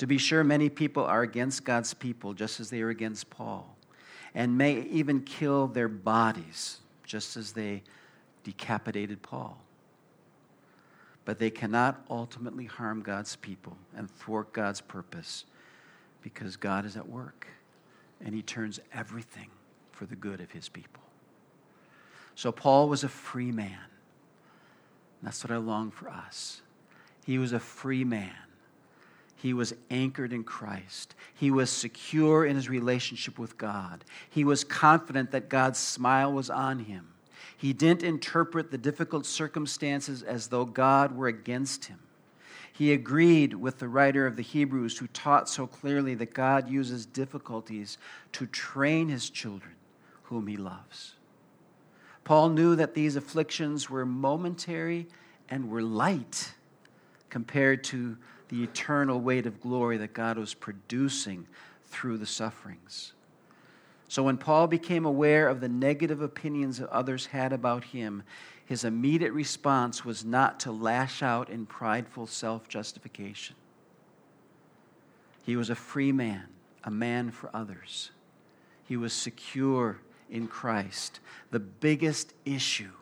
To 0.02 0.06
be 0.08 0.18
sure, 0.18 0.42
many 0.42 0.68
people 0.68 1.04
are 1.04 1.22
against 1.22 1.62
God's 1.62 1.94
people, 1.94 2.34
just 2.34 2.58
as 2.58 2.70
they 2.70 2.82
are 2.82 2.88
against 2.88 3.30
Paul, 3.30 3.76
and 4.34 4.58
may 4.58 4.80
even 4.80 5.20
kill 5.20 5.68
their 5.68 5.86
bodies, 5.86 6.80
just 7.04 7.36
as 7.36 7.52
they 7.52 7.84
decapitated 8.42 9.22
Paul. 9.22 9.62
But 11.24 11.38
they 11.38 11.50
cannot 11.50 12.04
ultimately 12.10 12.64
harm 12.64 13.02
God's 13.02 13.36
people 13.36 13.76
and 13.96 14.10
thwart 14.10 14.52
God's 14.52 14.80
purpose 14.80 15.44
because 16.20 16.56
God 16.56 16.84
is 16.84 16.96
at 16.96 17.08
work 17.08 17.46
and 18.24 18.34
he 18.34 18.42
turns 18.42 18.80
everything 18.92 19.50
for 19.92 20.06
the 20.06 20.16
good 20.16 20.40
of 20.40 20.50
his 20.50 20.68
people. 20.68 21.04
So 22.34 22.50
Paul 22.50 22.88
was 22.88 23.04
a 23.04 23.08
free 23.08 23.52
man. 23.52 23.78
That's 25.22 25.44
what 25.44 25.52
I 25.52 25.58
long 25.58 25.92
for 25.92 26.08
us. 26.08 26.60
He 27.24 27.38
was 27.38 27.52
a 27.52 27.60
free 27.60 28.02
man. 28.02 28.34
He 29.42 29.54
was 29.54 29.74
anchored 29.90 30.32
in 30.32 30.44
Christ. 30.44 31.16
He 31.34 31.50
was 31.50 31.68
secure 31.68 32.46
in 32.46 32.54
his 32.54 32.68
relationship 32.68 33.40
with 33.40 33.58
God. 33.58 34.04
He 34.30 34.44
was 34.44 34.62
confident 34.62 35.32
that 35.32 35.48
God's 35.48 35.80
smile 35.80 36.32
was 36.32 36.48
on 36.48 36.78
him. 36.78 37.08
He 37.56 37.72
didn't 37.72 38.04
interpret 38.04 38.70
the 38.70 38.78
difficult 38.78 39.26
circumstances 39.26 40.22
as 40.22 40.46
though 40.46 40.64
God 40.64 41.16
were 41.16 41.26
against 41.26 41.86
him. 41.86 41.98
He 42.72 42.92
agreed 42.92 43.54
with 43.54 43.80
the 43.80 43.88
writer 43.88 44.28
of 44.28 44.36
the 44.36 44.42
Hebrews 44.42 44.98
who 44.98 45.08
taught 45.08 45.48
so 45.48 45.66
clearly 45.66 46.14
that 46.14 46.34
God 46.34 46.70
uses 46.70 47.04
difficulties 47.04 47.98
to 48.30 48.46
train 48.46 49.08
his 49.08 49.28
children 49.28 49.74
whom 50.22 50.46
he 50.46 50.56
loves. 50.56 51.14
Paul 52.22 52.50
knew 52.50 52.76
that 52.76 52.94
these 52.94 53.16
afflictions 53.16 53.90
were 53.90 54.06
momentary 54.06 55.08
and 55.50 55.68
were 55.68 55.82
light 55.82 56.54
compared 57.28 57.82
to 57.82 58.16
the 58.52 58.62
eternal 58.62 59.18
weight 59.18 59.46
of 59.46 59.62
glory 59.62 59.96
that 59.96 60.12
God 60.12 60.36
was 60.36 60.52
producing 60.52 61.46
through 61.86 62.18
the 62.18 62.26
sufferings. 62.26 63.14
So 64.08 64.22
when 64.22 64.36
Paul 64.36 64.66
became 64.66 65.06
aware 65.06 65.48
of 65.48 65.62
the 65.62 65.70
negative 65.70 66.20
opinions 66.20 66.76
that 66.76 66.90
others 66.90 67.24
had 67.24 67.54
about 67.54 67.82
him, 67.82 68.22
his 68.66 68.84
immediate 68.84 69.32
response 69.32 70.04
was 70.04 70.22
not 70.22 70.60
to 70.60 70.70
lash 70.70 71.22
out 71.22 71.48
in 71.48 71.64
prideful 71.64 72.26
self 72.26 72.68
justification. 72.68 73.56
He 75.44 75.56
was 75.56 75.70
a 75.70 75.74
free 75.74 76.12
man, 76.12 76.44
a 76.84 76.90
man 76.90 77.30
for 77.30 77.48
others. 77.54 78.10
He 78.84 78.98
was 78.98 79.14
secure 79.14 79.96
in 80.28 80.46
Christ. 80.46 81.20
The 81.52 81.60
biggest 81.60 82.34
issue 82.44 82.92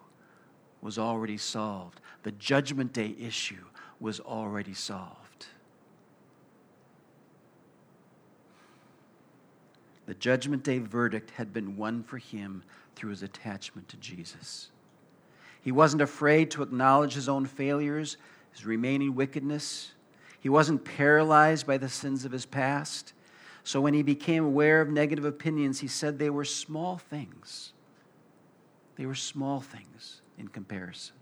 was 0.81 0.97
already 0.97 1.39
solved, 1.39 2.01
the 2.23 2.33
judgment 2.33 2.93
day 2.93 3.17
issue 3.19 3.65
was 3.99 4.21
already 4.21 4.75
solved. 4.75 5.20
The 10.11 10.16
judgment 10.16 10.64
day 10.64 10.81
verdict 10.81 11.31
had 11.37 11.53
been 11.53 11.77
won 11.77 12.03
for 12.03 12.18
him 12.18 12.64
through 12.96 13.11
his 13.11 13.23
attachment 13.23 13.87
to 13.90 13.96
Jesus. 13.99 14.70
He 15.62 15.70
wasn't 15.70 16.03
afraid 16.03 16.51
to 16.51 16.64
acknowledge 16.64 17.14
his 17.14 17.29
own 17.29 17.46
failures, 17.46 18.16
his 18.51 18.66
remaining 18.66 19.14
wickedness. 19.14 19.92
He 20.40 20.49
wasn't 20.49 20.85
paralyzed 20.85 21.64
by 21.64 21.79
the 21.79 21.88
sins 21.88 22.25
of 22.25 22.33
his 22.33 22.44
past. 22.44 23.12
So 23.62 23.81
when 23.81 23.94
he 23.94 24.03
became 24.03 24.44
aware 24.44 24.81
of 24.81 24.88
negative 24.88 25.25
opinions, 25.25 25.79
he 25.79 25.87
said 25.87 26.18
they 26.18 26.29
were 26.29 26.44
small 26.44 26.99
things. 26.99 27.73
They 28.96 29.07
were 29.07 29.14
small 29.14 29.61
things 29.61 30.23
in 30.38 30.49
comparison. 30.49 31.14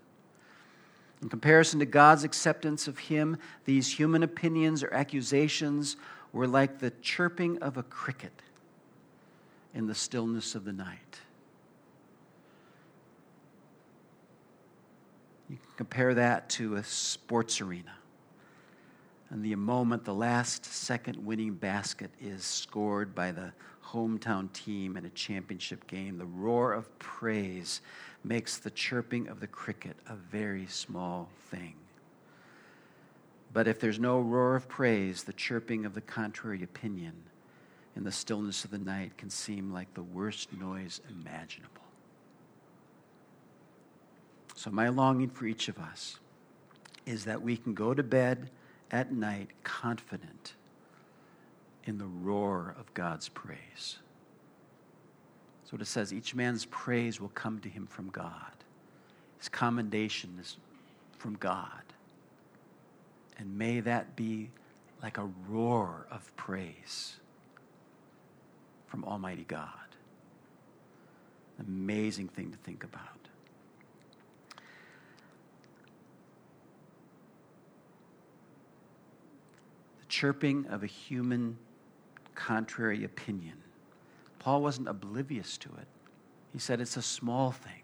In 1.21 1.29
comparison 1.29 1.79
to 1.81 1.85
God's 1.85 2.25
acceptance 2.25 2.89
of 2.89 2.97
him, 2.97 3.37
these 3.67 3.99
human 3.99 4.23
opinions 4.23 4.83
or 4.83 4.95
accusations 4.95 5.99
were 6.33 6.47
like 6.47 6.79
the 6.79 6.93
chirping 7.03 7.59
of 7.63 7.77
a 7.77 7.83
cricket 7.83 8.33
in 9.79 9.87
the 9.87 9.95
stillness 9.95 10.57
of 10.57 10.65
the 10.65 10.73
night. 10.73 11.21
You 15.49 15.57
can 15.57 15.71
compare 15.77 16.15
that 16.15 16.51
to 16.51 16.75
a 16.75 16.83
sports 16.83 17.61
arena. 17.61 17.93
And 19.31 19.45
the 19.45 19.55
moment 19.55 20.05
the 20.05 20.13
last 20.13 20.65
second 20.65 21.25
winning 21.25 21.55
basket 21.55 22.11
is 22.21 22.43
scored 22.45 23.15
by 23.15 23.31
the 23.31 23.53
hometown 23.87 24.53
team 24.53 24.97
in 24.97 25.05
a 25.05 25.11
championship 25.11 25.87
game, 25.87 26.19
the 26.19 26.27
roar 26.27 26.73
of 26.73 26.99
praise 26.99 27.81
makes 28.25 28.57
the 28.57 28.71
chirping 28.71 29.29
of 29.29 29.39
the 29.39 29.47
cricket 29.47 29.97
a 30.09 30.17
very 30.17 30.67
small 30.67 31.29
thing. 31.53 31.75
But 33.53 33.69
if 33.69 33.79
there's 33.79 34.01
no 34.01 34.19
roar 34.19 34.57
of 34.57 34.69
praise, 34.69 35.23
the 35.23 35.33
chirping 35.33 35.87
of 35.87 35.95
the 35.95 36.01
contrary 36.01 36.65
opinion 36.65 37.13
in 37.99 38.05
the 38.05 38.13
stillness 38.13 38.65
of 38.65 38.71
the 38.71 38.79
night 38.79 39.19
can 39.19 39.29
seem 39.29 39.73
like 39.73 39.93
the 39.93 40.03
worst 40.03 40.53
noise 40.53 41.01
imaginable. 41.11 41.83
So, 44.55 44.71
my 44.71 44.89
longing 44.89 45.31
for 45.31 45.47
each 45.47 45.69
of 45.69 45.79
us 45.79 46.21
is 47.07 47.25
that 47.25 47.43
we 47.43 47.57
can 47.57 47.75
go 47.75 47.95
to 47.95 48.05
bed 48.05 48.51
at 48.93 49.13
night 49.13 49.51
confident 49.65 50.55
in 51.85 51.99
the 51.99 52.07
roar 52.07 52.77
of 52.79 52.95
God's 52.95 53.29
praise. 53.29 53.99
So 55.65 55.77
it 55.77 55.87
says 55.87 56.15
each 56.15 56.35
man's 56.35 56.67
praise 56.67 57.21
will 57.21 57.31
come 57.31 57.59
to 57.61 57.69
him 57.69 57.87
from 57.87 58.11
God. 58.11 58.53
His 59.39 59.49
commendation 59.49 60.39
is 60.41 60.57
from 61.19 61.35
God. 61.35 61.83
And 63.39 63.59
may 63.59 63.81
that 63.81 64.17
be 64.17 64.51
like 65.03 65.19
a 65.19 65.29
roar 65.49 66.07
of 66.11 66.35
praise 66.37 67.17
from 68.89 69.05
Almighty 69.05 69.45
God. 69.45 69.69
Amazing 71.61 72.29
thing 72.29 72.51
to 72.51 72.57
think 72.59 72.85
about. 72.85 73.03
The 80.01 80.07
chirping 80.09 80.67
of 80.67 80.83
a 80.83 80.87
human 80.87 81.59
contrary 82.35 83.05
opinion. 83.05 83.55
Paul 84.39 84.63
wasn't 84.63 84.89
oblivious 84.89 85.59
to 85.59 85.69
it. 85.69 85.87
He 86.53 86.59
said 86.59 86.81
it's 86.81 86.97
a 86.97 87.03
small 87.03 87.51
thing. 87.51 87.83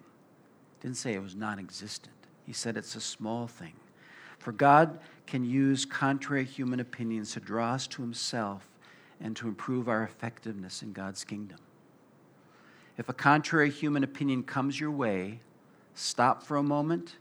Didn't 0.81 0.97
say 0.97 1.15
it 1.15 1.23
was 1.23 1.35
non 1.35 1.59
existent. 1.59 2.15
He 2.47 2.53
said 2.53 2.77
it's 2.77 2.95
a 2.95 3.01
small 3.01 3.47
thing. 3.47 3.75
For 4.39 4.53
God 4.53 5.01
can 5.27 5.45
use 5.45 5.85
contrary 5.85 6.45
human 6.45 6.81
opinions 6.81 7.33
to 7.33 7.41
draw 7.41 7.73
us 7.73 7.87
to 7.89 8.03
Himself 8.03 8.69
and 9.21 9.37
to 9.37 9.49
improve 9.49 9.89
our 9.89 10.03
effectiveness 10.03 10.83
in 10.83 10.93
God's 10.93 11.25
kingdom. 11.25 11.59
If 12.97 13.09
a 13.09 13.13
contrary 13.13 13.71
human 13.71 14.05
opinion 14.05 14.45
comes 14.45 14.79
your 14.79 14.91
way, 14.91 15.41
stop 15.95 16.43
for 16.43 16.57
a 16.57 16.63
moment, 16.63 17.17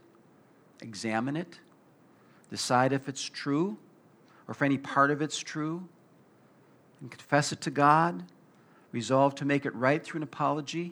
examine 0.82 1.36
it, 1.36 1.60
decide 2.50 2.94
if 2.94 3.10
it's 3.10 3.24
true 3.24 3.78
or 4.48 4.52
if 4.52 4.62
any 4.62 4.78
part 4.78 5.10
of 5.10 5.22
it's 5.22 5.40
true, 5.40 5.88
and 7.02 7.10
confess 7.10 7.52
it 7.52 7.62
to 7.62 7.72
God, 7.72 8.24
resolve 8.92 9.36
to 9.36 9.46
make 9.46 9.66
it 9.66 9.74
right 9.76 10.04
through 10.04 10.20
an 10.20 10.24
apology 10.24 10.92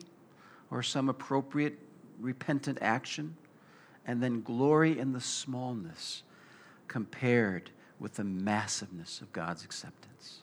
or 0.70 0.82
some 0.82 1.08
appropriate 1.08 1.78
repentant 2.20 2.78
action 2.80 3.36
and 4.06 4.22
then 4.22 4.42
glory 4.42 4.98
in 4.98 5.12
the 5.12 5.20
smallness 5.20 6.22
compared 6.88 7.70
with 7.98 8.14
the 8.14 8.24
massiveness 8.24 9.20
of 9.20 9.32
God's 9.32 9.64
acceptance. 9.64 10.41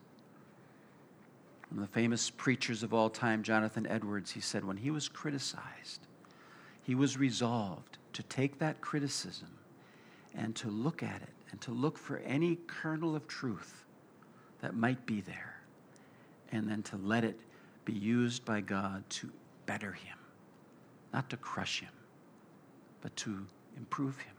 One 1.69 1.83
of 1.83 1.87
the 1.87 1.93
famous 1.93 2.29
preachers 2.29 2.83
of 2.83 2.93
all 2.93 3.09
time, 3.09 3.43
Jonathan 3.43 3.85
Edwards, 3.87 4.31
he 4.31 4.41
said 4.41 4.65
when 4.65 4.77
he 4.77 4.91
was 4.91 5.07
criticized, 5.07 6.07
he 6.81 6.95
was 6.95 7.17
resolved 7.17 7.97
to 8.13 8.23
take 8.23 8.59
that 8.59 8.81
criticism 8.81 9.49
and 10.35 10.55
to 10.55 10.69
look 10.69 11.03
at 11.03 11.21
it 11.21 11.33
and 11.51 11.61
to 11.61 11.71
look 11.71 11.97
for 11.97 12.17
any 12.19 12.57
kernel 12.67 13.15
of 13.15 13.27
truth 13.27 13.85
that 14.61 14.75
might 14.75 15.05
be 15.05 15.21
there, 15.21 15.61
and 16.51 16.69
then 16.69 16.83
to 16.83 16.97
let 16.97 17.23
it 17.23 17.39
be 17.85 17.93
used 17.93 18.43
by 18.45 18.61
God 18.61 19.03
to 19.09 19.31
better 19.65 19.91
him, 19.91 20.17
not 21.13 21.29
to 21.29 21.37
crush 21.37 21.81
him 21.81 21.89
but 23.01 23.15
to 23.17 23.45
improve 23.77 24.17
him. 24.19 24.35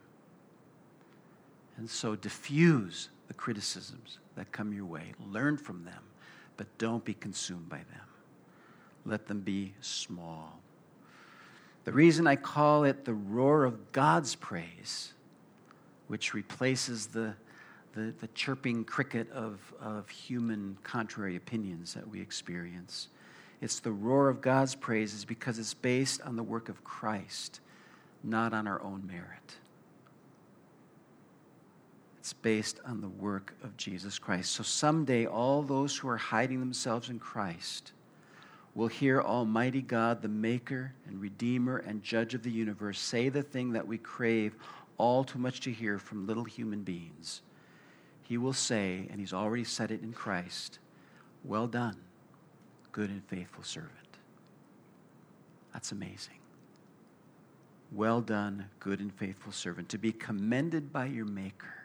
And 1.77 1.89
so 1.89 2.15
diffuse 2.15 3.09
the 3.29 3.35
criticisms 3.35 4.19
that 4.37 4.53
come 4.53 4.73
your 4.73 4.85
way. 4.85 5.15
Learn 5.31 5.57
from 5.57 5.85
them, 5.85 6.03
but 6.61 6.67
don't 6.77 7.03
be 7.07 7.15
consumed 7.15 7.71
by 7.71 7.79
them. 7.79 8.07
Let 9.07 9.27
them 9.27 9.41
be 9.41 9.73
small. 9.81 10.61
The 11.85 11.93
reason 11.93 12.27
I 12.27 12.37
call 12.37 12.85
it 12.85 13.07
the 13.07 13.15
roar 13.15 13.65
of 13.65 13.93
God's 13.93 14.35
praise, 14.35 15.15
which 16.09 16.35
replaces 16.35 17.07
the, 17.07 17.33
the, 17.95 18.13
the 18.21 18.27
chirping 18.35 18.85
cricket 18.85 19.33
of, 19.33 19.59
of 19.81 20.11
human 20.11 20.77
contrary 20.83 21.37
opinions 21.37 21.95
that 21.95 22.07
we 22.07 22.21
experience, 22.21 23.09
it's 23.63 23.81
the 23.81 23.93
roar 23.93 24.29
of 24.29 24.43
God's 24.43 24.75
praise 24.75 25.15
is 25.15 25.25
because 25.25 25.59
it's 25.59 25.73
based 25.73 26.21
on 26.21 26.37
the 26.37 26.43
work 26.43 26.69
of 26.69 26.85
Christ 26.85 27.61
not 28.23 28.53
on 28.53 28.67
our 28.67 28.83
own 28.83 29.07
merit. 29.07 29.55
It's 32.31 32.39
based 32.39 32.79
on 32.87 33.01
the 33.01 33.09
work 33.09 33.57
of 33.65 33.77
Jesus 33.77 34.17
Christ. 34.17 34.53
So 34.53 34.63
someday, 34.63 35.27
all 35.27 35.63
those 35.63 35.97
who 35.97 36.09
are 36.09 36.17
hiding 36.17 36.61
themselves 36.61 37.11
in 37.11 37.19
Christ 37.19 37.91
will 38.77 38.87
hear 38.87 39.21
Almighty 39.21 39.83
God, 39.83 40.23
the 40.23 40.29
Maker 40.29 40.93
and 41.09 41.21
Redeemer 41.21 41.79
and 41.79 42.05
Judge 42.05 42.35
of 42.35 42.45
the 42.45 42.51
universe, 42.53 43.01
say 43.01 43.31
the 43.31 43.43
thing 43.43 43.73
that 43.73 43.85
we 43.85 43.99
crave 43.99 44.55
all 44.97 45.25
too 45.25 45.41
much 45.41 45.59
to 45.63 45.73
hear 45.73 45.99
from 45.99 46.25
little 46.25 46.45
human 46.45 46.85
beings. 46.85 47.43
He 48.23 48.39
will 48.39 48.53
say, 48.53 49.09
and 49.11 49.19
He's 49.19 49.33
already 49.33 49.65
said 49.65 49.91
it 49.91 50.01
in 50.01 50.13
Christ, 50.13 50.79
Well 51.43 51.67
done, 51.67 51.97
good 52.93 53.11
and 53.11 53.25
faithful 53.25 53.65
servant. 53.65 53.91
That's 55.73 55.91
amazing. 55.91 56.39
Well 57.91 58.21
done, 58.21 58.67
good 58.79 59.01
and 59.01 59.13
faithful 59.13 59.51
servant. 59.51 59.89
To 59.89 59.99
be 59.99 60.13
commended 60.13 60.93
by 60.93 61.07
your 61.07 61.27
Maker, 61.27 61.80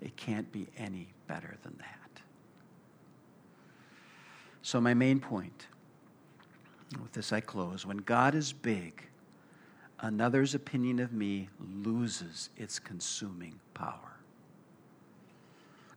it 0.00 0.16
can't 0.16 0.50
be 0.52 0.68
any 0.76 1.08
better 1.26 1.56
than 1.62 1.76
that. 1.78 2.22
So, 4.62 4.80
my 4.80 4.94
main 4.94 5.20
point, 5.20 5.66
with 7.00 7.12
this 7.12 7.32
I 7.32 7.40
close 7.40 7.86
when 7.86 7.98
God 7.98 8.34
is 8.34 8.52
big, 8.52 9.08
another's 10.00 10.54
opinion 10.54 10.98
of 10.98 11.12
me 11.12 11.48
loses 11.82 12.50
its 12.56 12.78
consuming 12.78 13.60
power. 13.74 14.18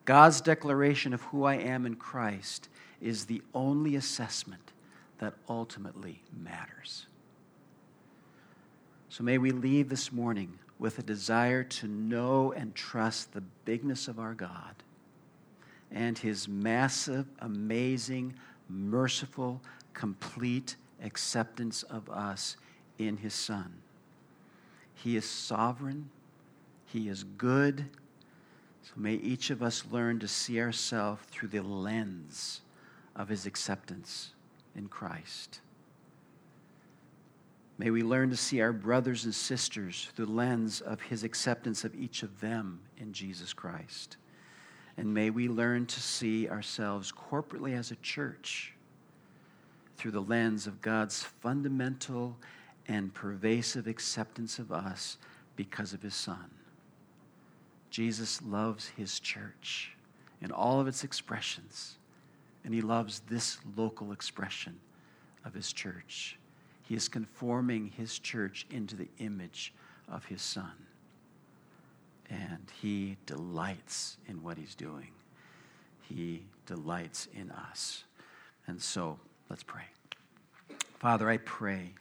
God's 0.06 0.42
declaration 0.42 1.14
of 1.14 1.22
who 1.24 1.44
I 1.44 1.56
am 1.56 1.86
in 1.86 1.96
Christ 1.96 2.70
is 3.00 3.26
the 3.26 3.42
only 3.54 3.96
assessment 3.96 4.72
that 5.20 5.34
ultimately 5.48 6.22
matters. 6.42 7.08
So 9.10 9.24
may 9.24 9.38
we 9.38 9.52
leave 9.52 9.90
this 9.90 10.12
morning 10.12 10.58
with 10.82 10.98
a 10.98 11.04
desire 11.04 11.64
to 11.64 11.88
know 11.88 12.52
and 12.54 12.74
trust 12.74 13.34
the 13.34 13.44
bigness 13.66 14.08
of 14.08 14.18
our 14.18 14.34
God 14.34 14.74
and 15.92 16.18
his 16.18 16.48
massive, 16.48 17.28
amazing, 17.38 18.34
merciful, 18.68 19.62
complete 19.94 20.76
acceptance 21.04 21.84
of 21.84 22.10
us 22.10 22.58
in 22.98 23.18
his 23.18 23.36
Son. 23.36 23.72
He 24.96 25.16
is 25.16 25.30
sovereign, 25.30 26.10
he 26.88 27.10
is 27.10 27.26
good. 27.26 27.86
So 28.82 28.94
may 28.96 29.14
each 29.14 29.52
of 29.52 29.62
us 29.62 29.84
learn 29.92 30.18
to 30.18 30.28
see 30.28 30.60
ourselves 30.60 31.22
through 31.30 31.50
the 31.50 31.62
lens 31.62 32.62
of 33.16 33.30
his 33.30 33.46
acceptance 33.46 34.32
in 34.76 34.88
Christ. 34.88 35.60
May 37.82 37.90
we 37.90 38.04
learn 38.04 38.30
to 38.30 38.38
see 38.38 38.62
our 38.62 38.74
brothers 38.74 39.26
and 39.26 39.34
sisters 39.34 40.08
through 40.14 40.28
the 40.28 40.32
lens 40.34 40.82
of 40.82 41.02
his 41.02 41.24
acceptance 41.24 41.84
of 41.84 41.96
each 41.96 42.22
of 42.22 42.40
them 42.40 42.80
in 43.00 43.12
Jesus 43.12 43.54
Christ. 43.54 44.18
And 44.98 45.12
may 45.12 45.32
we 45.32 45.48
learn 45.48 45.88
to 45.88 46.00
see 46.00 46.48
ourselves 46.48 47.12
corporately 47.12 47.76
as 47.76 47.90
a 47.90 47.96
church 47.96 48.76
through 49.98 50.12
the 50.12 50.22
lens 50.22 50.68
of 50.68 50.80
God's 50.84 51.24
fundamental 51.24 52.38
and 52.88 53.12
pervasive 53.16 53.88
acceptance 53.88 54.60
of 54.60 54.72
us 54.72 55.18
because 55.56 55.92
of 55.92 56.04
his 56.04 56.14
Son. 56.14 56.52
Jesus 57.90 58.44
loves 58.44 58.90
his 58.90 59.20
church 59.20 59.94
in 60.40 60.52
all 60.52 60.80
of 60.80 60.88
its 60.88 61.04
expressions, 61.04 61.98
and 62.64 62.76
he 62.76 62.82
loves 62.82 63.22
this 63.22 63.58
local 63.76 64.12
expression 64.12 64.80
of 65.44 65.56
his 65.56 65.74
church. 65.74 66.38
He 66.92 66.98
is 66.98 67.08
conforming 67.08 67.94
his 67.96 68.20
church 68.20 68.66
into 68.70 68.98
the 68.98 69.08
image 69.20 69.74
of 70.10 70.26
his 70.26 70.42
son. 70.42 70.74
And 72.30 72.70
he 72.82 73.16
delights 73.26 74.18
in 74.28 74.44
what 74.44 74.58
he's 74.58 74.76
doing. 74.76 75.08
He 76.02 76.44
delights 76.66 77.30
in 77.34 77.50
us. 77.50 78.04
And 78.68 78.82
so, 78.82 79.18
let's 79.50 79.64
pray. 79.64 79.86
Father, 81.00 81.30
I 81.30 81.38
pray 81.38 81.92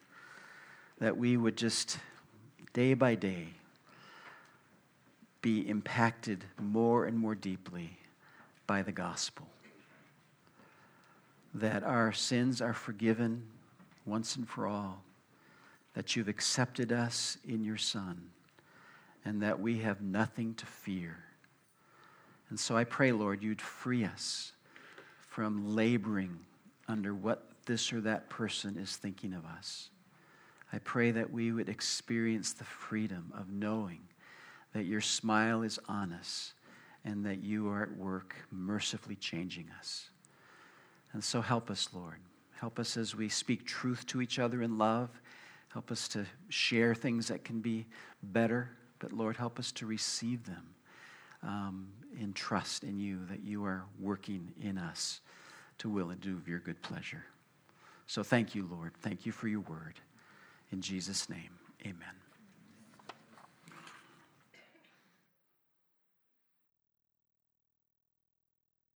that 0.98 1.16
we 1.16 1.36
would 1.36 1.56
just 1.56 1.98
day 2.72 2.94
by 2.94 3.14
day 3.14 3.46
be 5.40 5.68
impacted 5.68 6.44
more 6.60 7.04
and 7.04 7.16
more 7.16 7.36
deeply 7.36 7.96
by 8.66 8.82
the 8.82 8.90
gospel. 8.90 9.46
That 11.54 11.84
our 11.84 12.12
sins 12.12 12.60
are 12.60 12.74
forgiven 12.74 13.44
once 14.10 14.34
and 14.34 14.48
for 14.48 14.66
all 14.66 15.02
that 15.94 16.16
you've 16.16 16.28
accepted 16.28 16.92
us 16.92 17.38
in 17.48 17.64
your 17.64 17.76
Son 17.76 18.20
and 19.24 19.42
that 19.42 19.60
we 19.60 19.78
have 19.78 20.02
nothing 20.02 20.54
to 20.54 20.66
fear. 20.66 21.16
And 22.48 22.58
so 22.58 22.76
I 22.76 22.84
pray, 22.84 23.12
Lord, 23.12 23.42
you'd 23.42 23.60
free 23.62 24.04
us 24.04 24.52
from 25.28 25.76
laboring 25.76 26.40
under 26.88 27.14
what 27.14 27.46
this 27.66 27.92
or 27.92 28.00
that 28.00 28.28
person 28.28 28.76
is 28.76 28.96
thinking 28.96 29.32
of 29.32 29.44
us. 29.44 29.90
I 30.72 30.78
pray 30.78 31.12
that 31.12 31.32
we 31.32 31.52
would 31.52 31.68
experience 31.68 32.52
the 32.52 32.64
freedom 32.64 33.32
of 33.36 33.50
knowing 33.52 34.00
that 34.72 34.84
your 34.84 35.00
smile 35.00 35.62
is 35.62 35.78
on 35.88 36.12
us 36.12 36.54
and 37.04 37.24
that 37.26 37.42
you 37.42 37.68
are 37.68 37.82
at 37.82 37.96
work 37.96 38.34
mercifully 38.50 39.16
changing 39.16 39.68
us. 39.78 40.10
And 41.12 41.22
so 41.22 41.40
help 41.40 41.70
us, 41.70 41.88
Lord. 41.92 42.18
Help 42.60 42.78
us 42.78 42.98
as 42.98 43.14
we 43.14 43.30
speak 43.30 43.64
truth 43.64 44.06
to 44.06 44.20
each 44.20 44.38
other 44.38 44.60
in 44.60 44.76
love. 44.76 45.08
Help 45.72 45.90
us 45.90 46.08
to 46.08 46.26
share 46.50 46.94
things 46.94 47.28
that 47.28 47.42
can 47.42 47.60
be 47.60 47.86
better. 48.22 48.68
But 48.98 49.12
Lord, 49.12 49.36
help 49.38 49.58
us 49.58 49.72
to 49.72 49.86
receive 49.86 50.44
them 50.44 50.74
um, 51.42 51.88
in 52.20 52.34
trust 52.34 52.84
in 52.84 52.98
you 52.98 53.24
that 53.30 53.42
you 53.42 53.64
are 53.64 53.84
working 53.98 54.52
in 54.60 54.76
us 54.76 55.20
to 55.78 55.88
will 55.88 56.10
and 56.10 56.20
do 56.20 56.36
of 56.36 56.46
your 56.46 56.58
good 56.58 56.82
pleasure. 56.82 57.24
So 58.06 58.22
thank 58.22 58.54
you, 58.54 58.68
Lord. 58.70 58.92
Thank 59.00 59.24
you 59.24 59.32
for 59.32 59.48
your 59.48 59.60
word. 59.60 59.94
In 60.70 60.82
Jesus' 60.82 61.30
name, 61.30 61.58
amen. 61.82 62.29